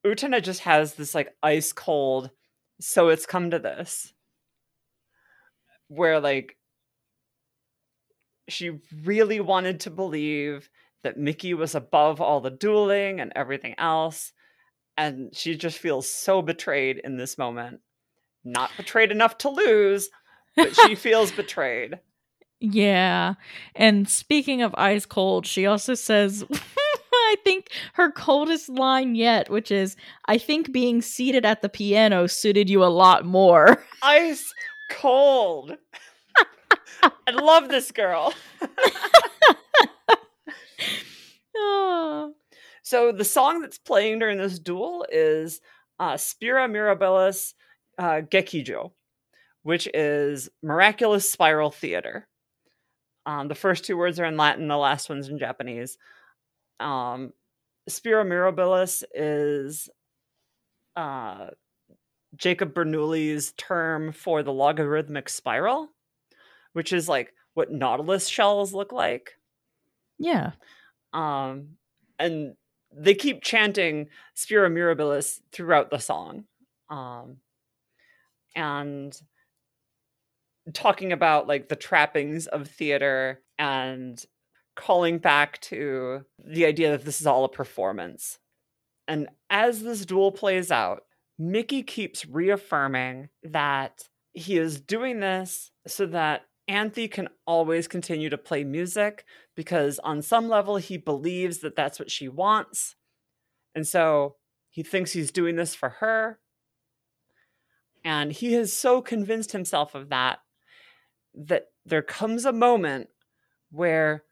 [0.06, 2.30] utena just has this like ice cold
[2.80, 4.14] so it's come to this
[5.88, 6.58] where like
[8.50, 10.70] she really wanted to believe
[11.04, 14.32] that Mickey was above all the dueling and everything else.
[14.98, 17.82] And she just feels so betrayed in this moment.
[18.44, 20.10] Not betrayed enough to lose,
[20.56, 22.00] but she feels betrayed.
[22.66, 23.34] Yeah.
[23.76, 26.46] And speaking of ice cold, she also says,
[27.14, 29.98] I think her coldest line yet, which is,
[30.30, 33.84] I think being seated at the piano suited you a lot more.
[34.02, 34.54] Ice
[34.90, 35.76] cold.
[37.04, 38.34] I love this girl.
[42.86, 45.62] So the song that's playing during this duel is
[46.00, 47.54] uh, Spira Mirabilis
[47.98, 48.92] uh, Gekijo,
[49.64, 52.28] which is miraculous spiral theater.
[53.26, 55.98] Um, the first two words are in Latin, the last one's in Japanese.
[56.80, 57.32] Um,
[57.88, 59.90] Spira Mirabilis is
[60.96, 61.48] uh,
[62.36, 65.90] Jacob Bernoulli's term for the logarithmic spiral,
[66.74, 69.32] which is like what nautilus shells look like.
[70.18, 70.52] Yeah.
[71.14, 71.78] Um,
[72.20, 72.56] and
[72.96, 76.46] they keep chanting Spira Mirabilis throughout the song.
[76.90, 77.38] Um,
[78.56, 79.20] and
[80.72, 84.24] talking about like the trappings of theater and
[84.76, 88.40] calling back to the idea that this is all a performance.
[89.08, 91.04] And as this duel plays out,
[91.38, 94.04] Mickey keeps reaffirming that
[94.34, 100.22] he is doing this so that Anthy can always continue to play music because, on
[100.22, 102.96] some level, he believes that that's what she wants.
[103.76, 104.38] And so
[104.70, 106.40] he thinks he's doing this for her.
[108.06, 110.40] And he has so convinced himself of that
[111.36, 113.10] that there comes a moment
[113.72, 114.24] where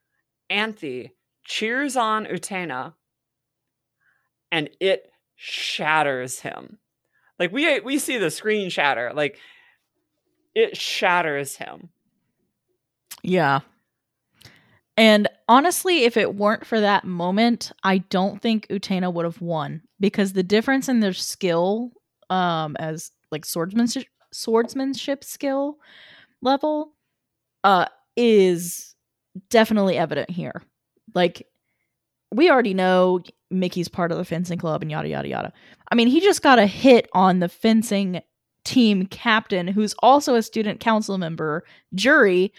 [0.49, 1.11] Anthy
[1.43, 2.93] cheers on Utena
[4.51, 6.77] and it shatters him.
[7.39, 9.11] Like we we see the screen shatter.
[9.15, 9.39] Like
[10.53, 11.89] it shatters him.
[13.23, 13.61] Yeah.
[14.97, 19.81] And honestly, if it weren't for that moment, I don't think Utena would have won
[19.99, 21.91] because the difference in their skill
[22.29, 25.77] um as like swordsmanship swordsmanship skill
[26.41, 26.93] level
[27.63, 27.85] uh
[28.15, 28.95] is
[29.49, 30.63] definitely evident here.
[31.13, 31.47] Like
[32.33, 35.53] we already know Mickey's part of the fencing club and yada yada yada.
[35.91, 38.21] I mean, he just got a hit on the fencing
[38.63, 41.63] team captain who's also a student council member,
[41.93, 42.53] Juri,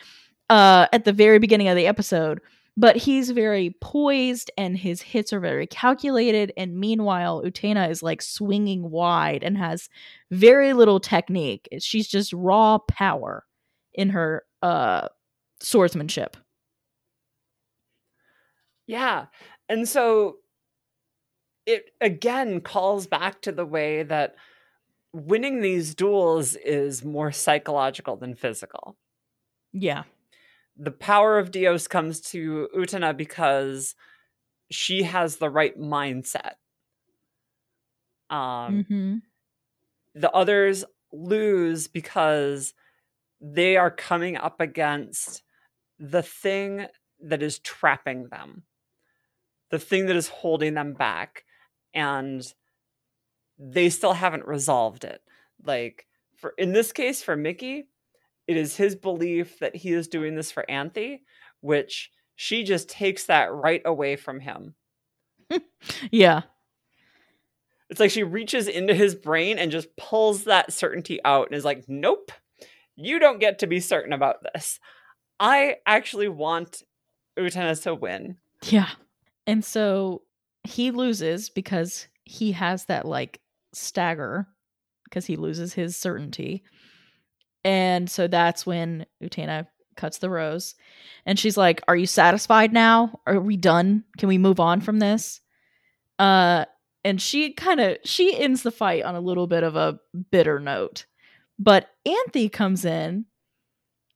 [0.50, 2.40] uh, at the very beginning of the episode.
[2.74, 6.52] But he's very poised and his hits are very calculated.
[6.56, 9.90] And meanwhile, Utena is like swinging wide and has
[10.30, 11.68] very little technique.
[11.80, 13.44] She's just raw power
[13.94, 15.08] in her uh,
[15.60, 16.36] swordsmanship.
[18.86, 19.26] Yeah.
[19.68, 20.36] And so
[21.64, 24.34] it again calls back to the way that
[25.12, 28.96] winning these duels is more psychological than physical.
[29.72, 30.02] Yeah
[30.76, 33.94] the power of Dios comes to Utena because
[34.70, 36.54] she has the right mindset.
[38.30, 39.16] Um, hmm
[40.14, 42.74] the others lose because
[43.42, 45.42] they are coming up against
[45.98, 46.86] the thing
[47.20, 48.62] that is trapping them,
[49.70, 51.44] the thing that is holding them back,
[51.92, 52.42] and
[53.58, 55.20] they still haven't resolved it.
[55.64, 57.88] Like for in this case for Mickey,
[58.46, 61.22] it is his belief that he is doing this for Anthy,
[61.60, 64.74] which she just takes that right away from him.
[66.10, 66.42] Yeah.
[67.90, 71.64] It's like she reaches into his brain and just pulls that certainty out and is
[71.64, 72.32] like, nope,
[73.04, 74.78] you don't get to be certain about this.
[75.40, 76.82] I actually want
[77.38, 78.36] Utena to win.
[78.64, 78.90] Yeah.
[79.46, 80.22] And so
[80.64, 83.40] he loses because he has that like
[83.72, 84.46] stagger
[85.04, 86.62] because he loses his certainty.
[87.64, 90.74] And so that's when Utena cuts the rose.
[91.26, 93.20] And she's like, Are you satisfied now?
[93.26, 94.04] Are we done?
[94.18, 95.40] Can we move on from this?
[96.18, 96.66] Uh
[97.04, 99.98] and she kind of she ends the fight on a little bit of a
[100.30, 101.06] bitter note.
[101.62, 103.24] But Anthy comes in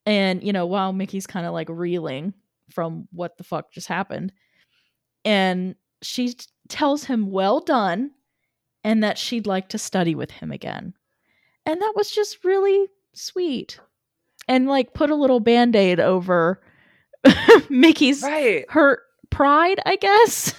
[0.05, 2.35] and you know, while Mickey's kind of like reeling
[2.71, 4.33] from what the fuck just happened,
[5.25, 8.11] and she t- tells him well done
[8.85, 10.95] and that she'd like to study with him again.
[11.65, 13.81] And that was just really sweet.
[14.49, 16.61] And like put a little band-aid over
[17.69, 18.65] Mickey's Right.
[18.69, 20.55] hurt pride, I guess.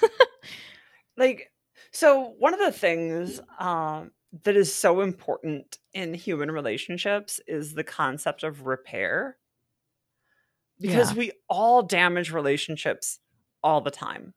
[1.17, 1.51] like
[1.91, 4.11] so one of the things um
[4.43, 9.37] that is so important in human relationships is the concept of repair.
[10.79, 11.17] Because Yeah.
[11.17, 13.19] we all damage relationships
[13.63, 14.33] all the time.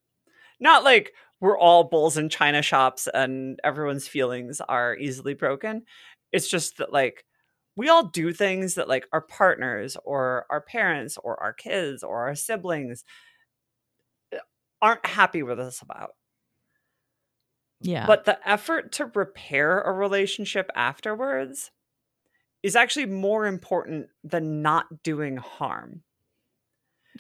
[0.61, 5.85] Not like we're all bulls in china shops and everyone's feelings are easily broken.
[6.33, 7.25] It's just that like
[7.77, 12.27] we all do things that like our partners or our parents or our kids or
[12.29, 13.05] our siblings
[14.33, 14.39] eh,
[14.83, 16.13] aren't happy with us about
[17.81, 18.07] yeah.
[18.07, 21.71] but the effort to repair a relationship afterwards
[22.63, 26.03] is actually more important than not doing harm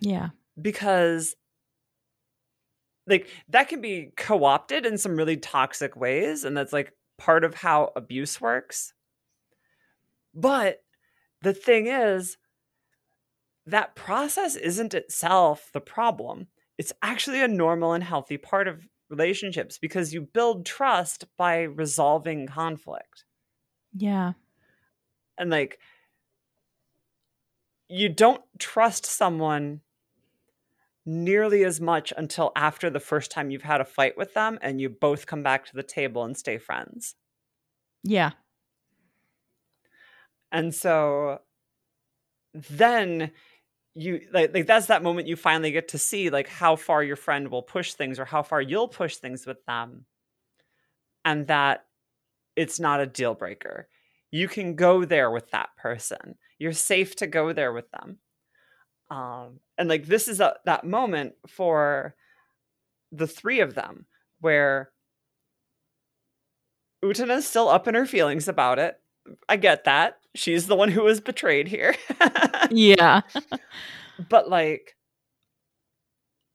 [0.00, 0.30] yeah.
[0.60, 1.34] because
[3.06, 7.54] like that can be co-opted in some really toxic ways and that's like part of
[7.54, 8.92] how abuse works
[10.34, 10.82] but
[11.42, 12.36] the thing is
[13.66, 16.46] that process isn't itself the problem
[16.78, 22.46] it's actually a normal and healthy part of relationships because you build trust by resolving
[22.46, 23.24] conflict
[23.94, 24.32] Yeah.
[25.38, 25.78] and like
[27.88, 29.80] you don't trust someone
[31.06, 34.80] nearly as much until after the first time you've had a fight with them and
[34.80, 37.16] you both come back to the table and stay friends.
[38.04, 38.32] Yeah.
[40.52, 41.40] And so
[42.52, 43.30] then
[43.94, 47.16] you like like that's that moment you finally get to see like how far your
[47.16, 50.06] friend will push things or how far you'll push things with them.
[51.24, 51.84] And that
[52.56, 53.88] it's not a deal breaker.
[54.30, 56.36] You can go there with that person.
[56.58, 58.18] You're safe to go there with them.
[59.10, 62.14] Um, and like this is a, that moment for
[63.10, 64.06] the three of them
[64.40, 64.92] where
[67.02, 69.00] Utena's still up in her feelings about it.
[69.48, 70.19] I get that.
[70.34, 71.94] She's the one who was betrayed here.
[72.70, 73.22] Yeah.
[74.28, 74.94] but like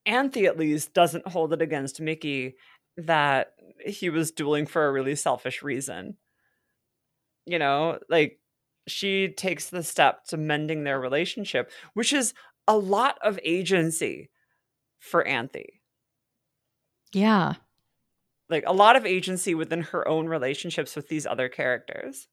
[0.06, 2.56] Anthy at least doesn't hold it against Mickey
[2.98, 3.54] that
[3.86, 6.18] he was dueling for a really selfish reason.
[7.46, 8.40] You know, like
[8.88, 12.34] she takes the step to mending their relationship, which is
[12.68, 14.30] a lot of agency
[15.00, 15.82] for Anthy.
[17.14, 17.56] yeah.
[18.50, 22.28] Like a lot of agency within her own relationships with these other characters.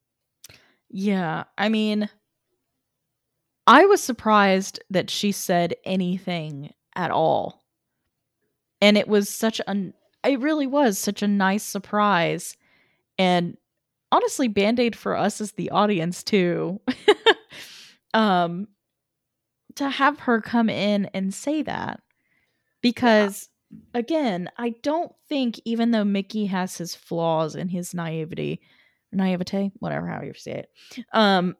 [0.93, 1.45] Yeah.
[1.57, 2.09] I mean,
[3.67, 7.63] I was surprised that she said anything at all.
[8.81, 12.57] And it was such an it really was such a nice surprise.
[13.19, 13.57] And
[14.13, 16.81] honestly, Band-Aid for us as the audience too.
[18.15, 18.69] um
[19.77, 22.01] to have her come in and say that.
[22.83, 23.49] Because
[23.95, 28.61] again, I don't think even though Mickey has his flaws and his naivety,
[29.13, 30.71] naivete, whatever how you say it.
[31.13, 31.57] Um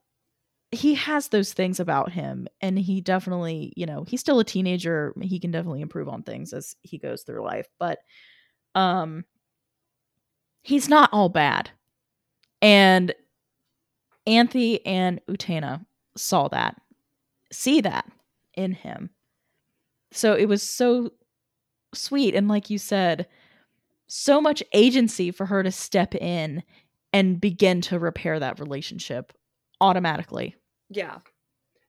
[0.71, 5.13] he has those things about him and he definitely, you know, he's still a teenager.
[5.21, 7.99] He can definitely improve on things as he goes through life, but
[8.75, 9.25] um
[10.63, 11.71] he's not all bad.
[12.63, 13.15] And
[14.27, 15.85] Anthy and Utena
[16.17, 16.81] saw that,
[17.53, 18.11] see that
[18.55, 19.11] in him.
[20.13, 21.11] So it was so
[21.95, 22.35] sweet.
[22.35, 23.27] And like you said,
[24.07, 26.63] so much agency for her to step in
[27.13, 29.33] and begin to repair that relationship
[29.81, 30.57] automatically.
[30.89, 31.19] Yeah.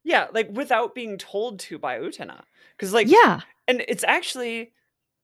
[0.04, 2.44] Yeah, like without being told to by Utena.
[2.78, 3.42] Cuz like yeah.
[3.68, 4.74] and it's actually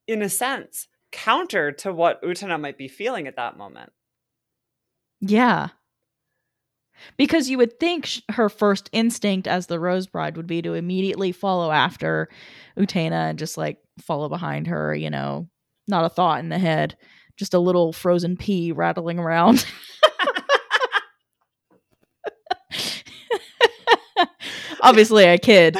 [0.07, 3.91] in a sense, counter to what Utena might be feeling at that moment.
[5.21, 5.69] Yeah.
[7.17, 10.73] Because you would think sh- her first instinct as the Rose Bride would be to
[10.73, 12.27] immediately follow after
[12.77, 15.47] Utena and just like follow behind her, you know,
[15.87, 16.97] not a thought in the head,
[17.39, 19.65] just a little frozen pea rattling around.
[24.81, 25.77] Obviously, a kid.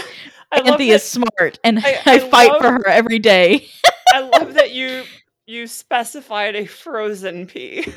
[0.51, 3.67] I love Anthy is smart, and I- I, I fight love- for her every day.
[4.13, 5.03] I love that you
[5.45, 7.85] you specified a frozen pea.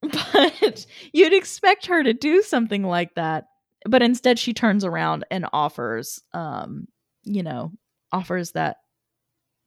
[0.00, 3.44] But you'd expect her to do something like that,
[3.84, 6.86] but instead she turns around and offers, um,
[7.24, 7.72] you know,
[8.12, 8.76] offers that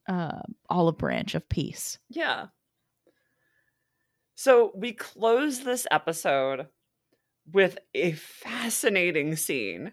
[0.07, 1.97] uh, olive branch of peace.
[2.09, 2.47] yeah.
[4.35, 6.67] So we close this episode
[7.51, 9.91] with a fascinating scene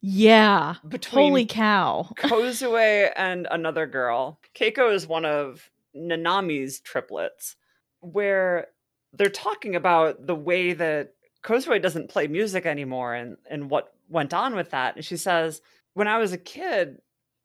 [0.00, 2.08] Yeah, between holy cow!
[2.16, 4.40] Kozue and another girl.
[4.56, 7.56] Keiko is one of Nanami's triplets,
[8.00, 8.68] where
[9.12, 14.34] they're talking about the way that Kozue doesn't play music anymore and, and what went
[14.34, 14.96] on with that.
[14.96, 15.60] And she says,
[15.94, 16.98] When I was a kid,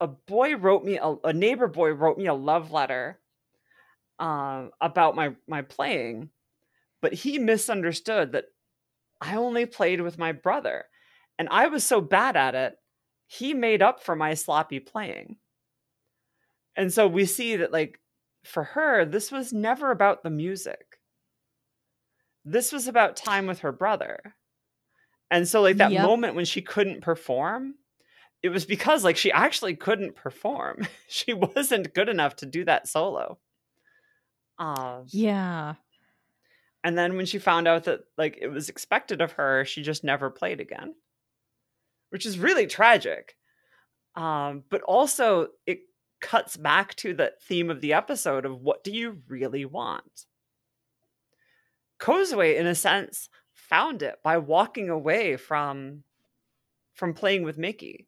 [0.04, 3.18] a boy wrote me, a, a neighbor boy wrote me a love letter
[4.18, 6.28] um, about my, my playing,
[7.00, 8.44] but he misunderstood that
[9.20, 10.84] I only played with my brother.
[11.38, 12.76] And I was so bad at it,
[13.26, 15.38] he made up for my sloppy playing.
[16.76, 17.98] And so we see that, like,
[18.44, 21.00] for her, this was never about the music.
[22.44, 24.36] This was about time with her brother.
[25.30, 26.02] And so, like, that Yep.
[26.02, 27.76] moment when she couldn't perform,
[28.44, 30.86] it was because, like, she actually couldn't perform.
[31.08, 33.38] she wasn't good enough to do that solo.
[34.58, 35.76] Um, Yeah,
[36.84, 40.04] and then when she found out that, like, it was expected of her, she just
[40.04, 40.94] never played again,
[42.10, 43.34] which is really tragic.
[44.14, 45.80] Um, but also, it
[46.20, 50.26] cuts back to the theme of the episode of what do you really want?
[51.98, 56.04] Kozue, in a sense, found it by walking away from
[56.92, 58.06] from playing with Mickey.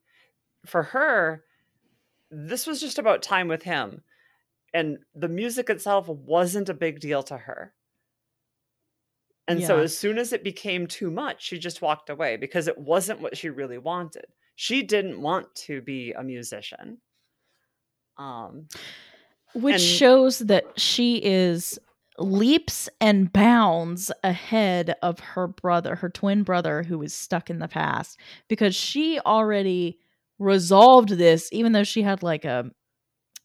[0.67, 1.45] For her,
[2.31, 4.03] this was just about time with him.
[4.75, 7.73] And the music itself wasn't a big deal to her.
[9.49, 12.77] And so as soon as it became too much, she just walked away because it
[12.77, 14.27] wasn't what she really wanted.
[14.57, 16.99] She didn't want to be a musician.
[18.19, 18.69] Um
[19.55, 21.79] which And- shows that she is
[22.19, 27.69] leaps and bounds ahead of her brother, her twin brother, who is stuck in the
[27.69, 29.99] past, because she already
[30.39, 32.71] resolved this, even though she had like a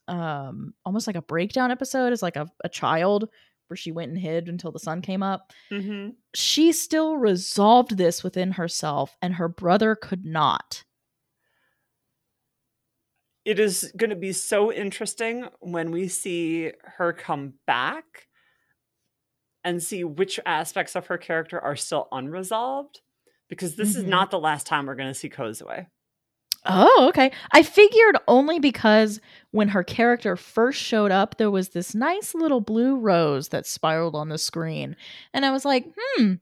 [0.07, 3.29] um almost like a breakdown episode as like a, a child
[3.67, 5.51] where she went and hid until the sun came up.
[5.71, 6.13] mhm.
[6.33, 10.83] She still resolved this within herself, and her brother could not.
[13.43, 18.27] it is going to be so interesting when we see her come back
[19.63, 23.01] and see which aspects of her character are still unresolved
[23.49, 24.09] because this is Mhm.
[24.09, 25.87] not the last time we're going to see Kozue.
[26.66, 27.32] Oh, okay.
[27.51, 29.20] I figured only because
[29.51, 34.16] when her character first showed up, there was this nice little blue rose that spiraled
[34.16, 34.95] on the screen.
[35.34, 35.86] And I was like,
[36.18, 36.34] hmm,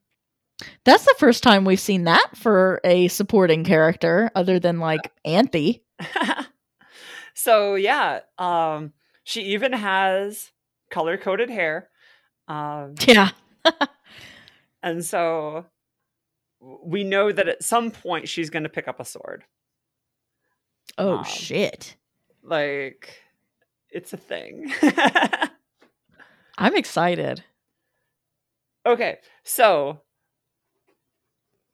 [0.83, 5.83] that's the first time we've seen that for a supporting character other than like Anthy.
[7.33, 8.93] so yeah, um,
[9.23, 10.51] she even has
[10.91, 11.87] color coded hair,
[12.47, 13.29] um, Yeah.
[14.83, 15.65] and so
[16.83, 19.43] we know that at some point she's going to pick up a sword.
[20.99, 21.95] Oh, Um, shit.
[22.43, 23.21] Like
[23.89, 24.71] it's a thing.
[26.57, 27.43] I'm excited.
[28.85, 30.01] okay, so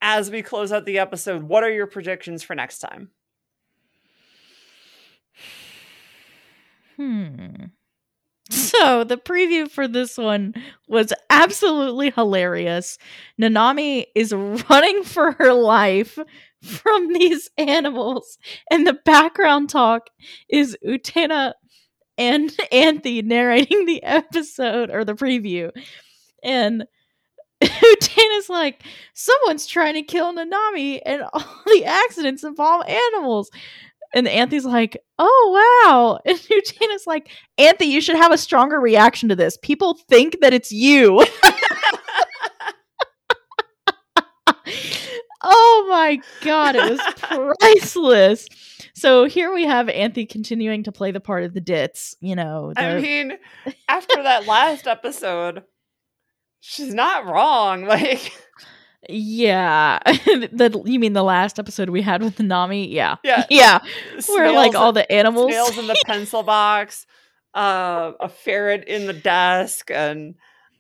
[0.02, 3.10] as we close out the episode, what are your predictions for next time?
[6.96, 7.66] Hmm.
[8.50, 10.54] So the preview for this one
[10.88, 12.98] was absolutely hilarious.
[13.42, 14.34] Nanami is
[14.70, 16.20] running for her life
[16.84, 18.38] from these animals,
[18.70, 20.10] and the background talk
[20.50, 21.54] is Utena
[22.18, 25.72] and Anthy narrating the episode or the preview.
[26.44, 26.86] And
[27.62, 33.50] Utena's like, someone's trying to kill Nanami, and all the accidents involve animals.
[34.14, 36.20] And Anthy's like, oh, wow.
[36.26, 39.58] And Utena's like, Anthy, you should have a stronger reaction to this.
[39.62, 41.26] People think that it's you.
[45.48, 46.76] Oh my God.
[46.76, 48.48] It was priceless.
[48.96, 52.16] So here we have Anthy continuing to play the part of the Dits.
[52.20, 53.38] You know, I mean,
[53.88, 55.64] after that last episode,
[56.60, 57.86] she's not wrong.
[57.96, 58.32] Like
[59.08, 60.00] Yeah.
[60.04, 62.88] the, you mean the last episode we had with Nami?
[62.92, 63.18] Yeah.
[63.24, 63.46] Yeah.
[63.52, 63.80] Yeah.
[64.28, 65.52] Where like all the animals.
[65.52, 67.06] snails in the pencil box,
[67.54, 70.34] uh, a ferret in the desk, and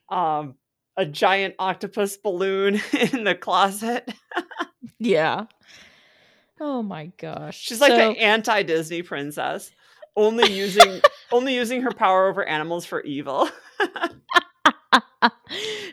[0.09, 0.55] um,
[0.97, 2.81] a giant octopus balloon
[3.13, 4.09] in the closet.
[4.99, 5.45] yeah.
[6.59, 7.59] Oh my gosh.
[7.59, 9.71] She's like So- the anti Disney princess,
[10.15, 13.49] only using only using her power over animals for evil.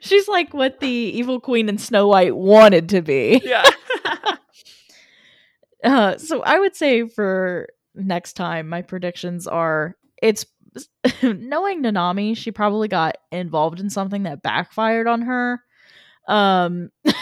[0.01, 3.41] She's like what the evil queen in Snow White wanted to be.
[3.45, 3.69] yeah.
[5.83, 10.47] Uh, so I would say for next time, my predictions are it's
[11.23, 15.61] knowing Nanami, she probably got involved in something that backfired on her.
[16.29, 16.91] Um,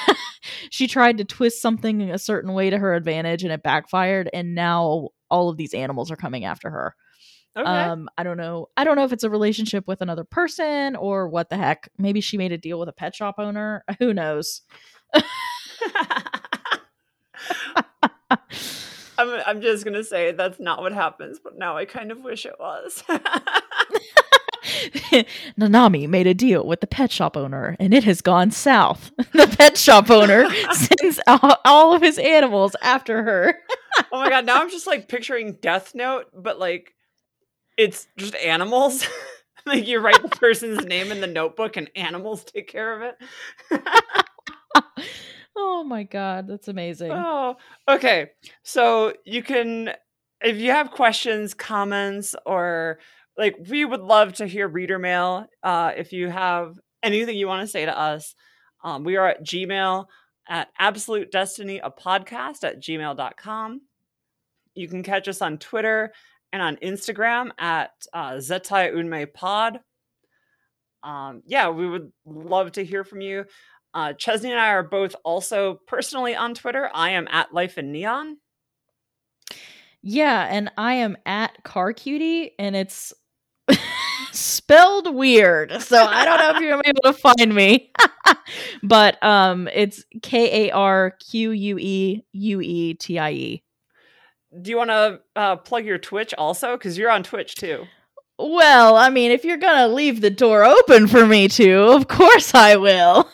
[0.71, 4.55] she tried to twist something a certain way to her advantage and it backfired, and
[4.55, 6.95] now all of these animals are coming after her.
[7.57, 7.69] okay.
[7.69, 8.69] Um, I don't know.
[8.77, 11.89] I don't know if it's a relationship with another person or what the heck.
[11.99, 13.85] Maybe she made a deal with a pet shop owner.
[13.99, 14.63] Who knows?
[19.21, 22.47] I'm, I'm just gonna say that's not what happens, but now I kind of wish
[22.47, 23.05] it was.
[25.59, 29.11] Nanami made a deal with the pet shop owner and it has gone south.
[29.33, 33.59] the pet shop owner sends all, all of his animals after her.
[34.13, 36.95] oh my god, now I'm just like picturing Death Note, but like
[37.77, 39.07] it's just animals.
[39.67, 43.17] like you write the person's name in the notebook and animals take care of it.
[45.57, 47.11] Oh my god, that's amazing.
[47.13, 47.57] Oh,
[47.89, 48.31] okay.
[48.63, 49.91] So you can,
[50.41, 52.99] if you have questions, comments, or
[53.37, 55.47] like, we would love to hear reader mail.
[55.63, 58.35] Uh, if you have anything you want to say to us,
[58.85, 60.07] um, we are at Gmail
[60.49, 63.81] at absolute destiny a podcast at gmail.com.
[64.75, 66.13] You can catch us on Twitter
[66.53, 69.81] and on Instagram at uh, Zettai Unmei Pod.
[71.03, 73.45] Um, yeah, we would love to hear from you.
[73.93, 76.91] Uh, Chesney and I are both also personally on Twitter.
[76.93, 78.37] I am at Life in Neon.
[80.03, 83.13] Yeah, and I am at Car Cutie and it's
[84.33, 85.83] spelled weird.
[85.83, 87.93] So I don't know if you're gonna be able to find me.
[88.83, 93.63] but um it's K A R Q U E U E T I E.
[94.63, 96.77] Do you want to uh, plug your Twitch also?
[96.77, 97.85] Because you're on Twitch too.
[98.43, 102.55] Well, I mean, if you're gonna leave the door open for me to, of course
[102.55, 103.29] I will.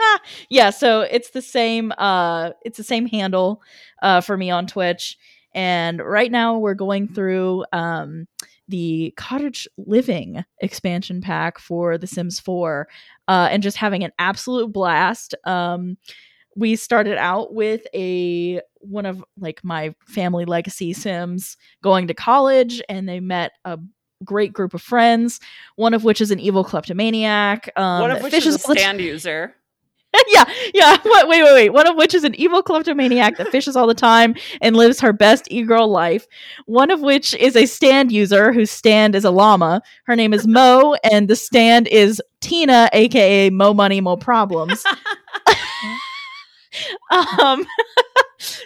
[0.50, 1.92] yeah, so it's the same.
[1.96, 3.62] Uh, it's the same handle
[4.02, 5.16] uh, for me on Twitch,
[5.54, 8.28] and right now we're going through um,
[8.68, 12.86] the cottage living expansion pack for The Sims 4,
[13.28, 15.34] uh, and just having an absolute blast.
[15.46, 15.96] Um,
[16.54, 22.82] we started out with a one of like my family legacy sims going to college
[22.88, 23.78] and they met a
[24.24, 25.40] great group of friends,
[25.76, 27.70] one of which is an evil kleptomaniac.
[27.76, 29.54] Um, One of which is a stand user.
[30.28, 30.44] yeah,
[30.74, 30.96] yeah.
[31.02, 31.70] What, wait, wait, wait.
[31.70, 35.12] One of which is an evil kleptomaniac that fishes all the time and lives her
[35.12, 36.26] best e-girl life.
[36.66, 39.82] One of which is a stand user whose stand is a llama.
[40.04, 44.82] Her name is Mo, and the stand is Tina, aka Mo Money, Mo Problems.
[47.10, 47.66] um,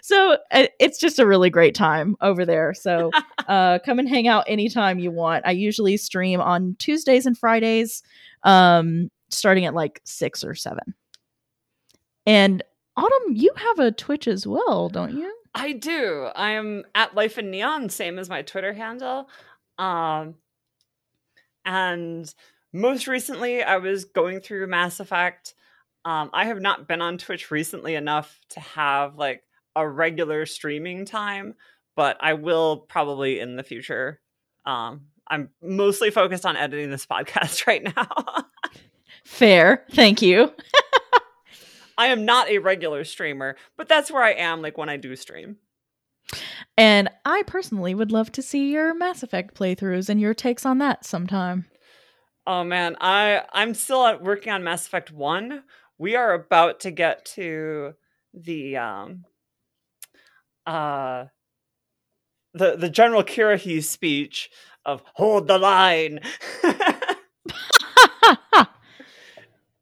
[0.04, 2.74] so uh, it's just a really great time over there.
[2.74, 3.10] So
[3.48, 5.46] uh, come and hang out anytime you want.
[5.46, 8.02] I usually stream on Tuesdays and Fridays,
[8.42, 10.92] um, starting at like six or seven.
[12.26, 12.62] And
[12.98, 15.34] Autumn, you have a Twitch as well, don't you?
[15.54, 16.28] I do.
[16.36, 19.30] I am at Life in Neon, same as my Twitter handle.
[19.78, 20.34] Um,
[21.64, 22.32] and
[22.74, 25.54] most recently, I was going through Mass Effect.
[26.04, 29.44] Um, I have not been on Twitch recently enough to have like
[29.76, 31.54] a regular streaming time,
[31.96, 34.20] but I will probably in the future.
[34.66, 38.08] Um, I'm mostly focused on editing this podcast right now.
[39.24, 39.84] Fair.
[39.92, 40.52] Thank you.
[41.98, 45.14] I am not a regular streamer, but that's where I am like when I do
[45.16, 45.56] stream.
[46.76, 50.78] And I personally would love to see your Mass Effect playthroughs and your takes on
[50.78, 51.66] that sometime.
[52.46, 55.62] Oh man, I I'm still working on Mass Effect 1.
[55.98, 57.94] We are about to get to
[58.34, 59.24] the um
[60.66, 61.26] uh
[62.54, 64.50] the the General Kirrahe speech
[64.84, 66.20] of hold the line.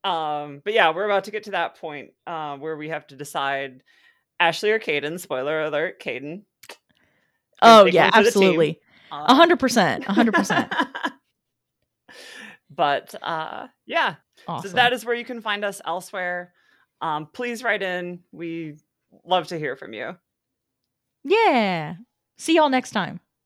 [0.04, 3.16] um but yeah, we're about to get to that point uh, where we have to
[3.16, 3.82] decide
[4.40, 6.42] Ashley or Kaidan, spoiler alert, Kaidan.
[7.60, 8.26] oh yeah, one for the team.
[8.26, 8.80] absolutely.
[9.12, 10.04] Uh, A hundred percent.
[10.08, 10.72] A hundred percent.
[12.74, 14.14] But uh yeah,
[14.48, 14.70] Awesome.
[14.70, 16.54] So that is where you can find us elsewhere.
[17.02, 18.20] Um, please write in.
[18.32, 18.76] We
[19.24, 20.16] love to hear from you.
[21.24, 21.94] Yeah.
[22.38, 23.20] See y'all next time.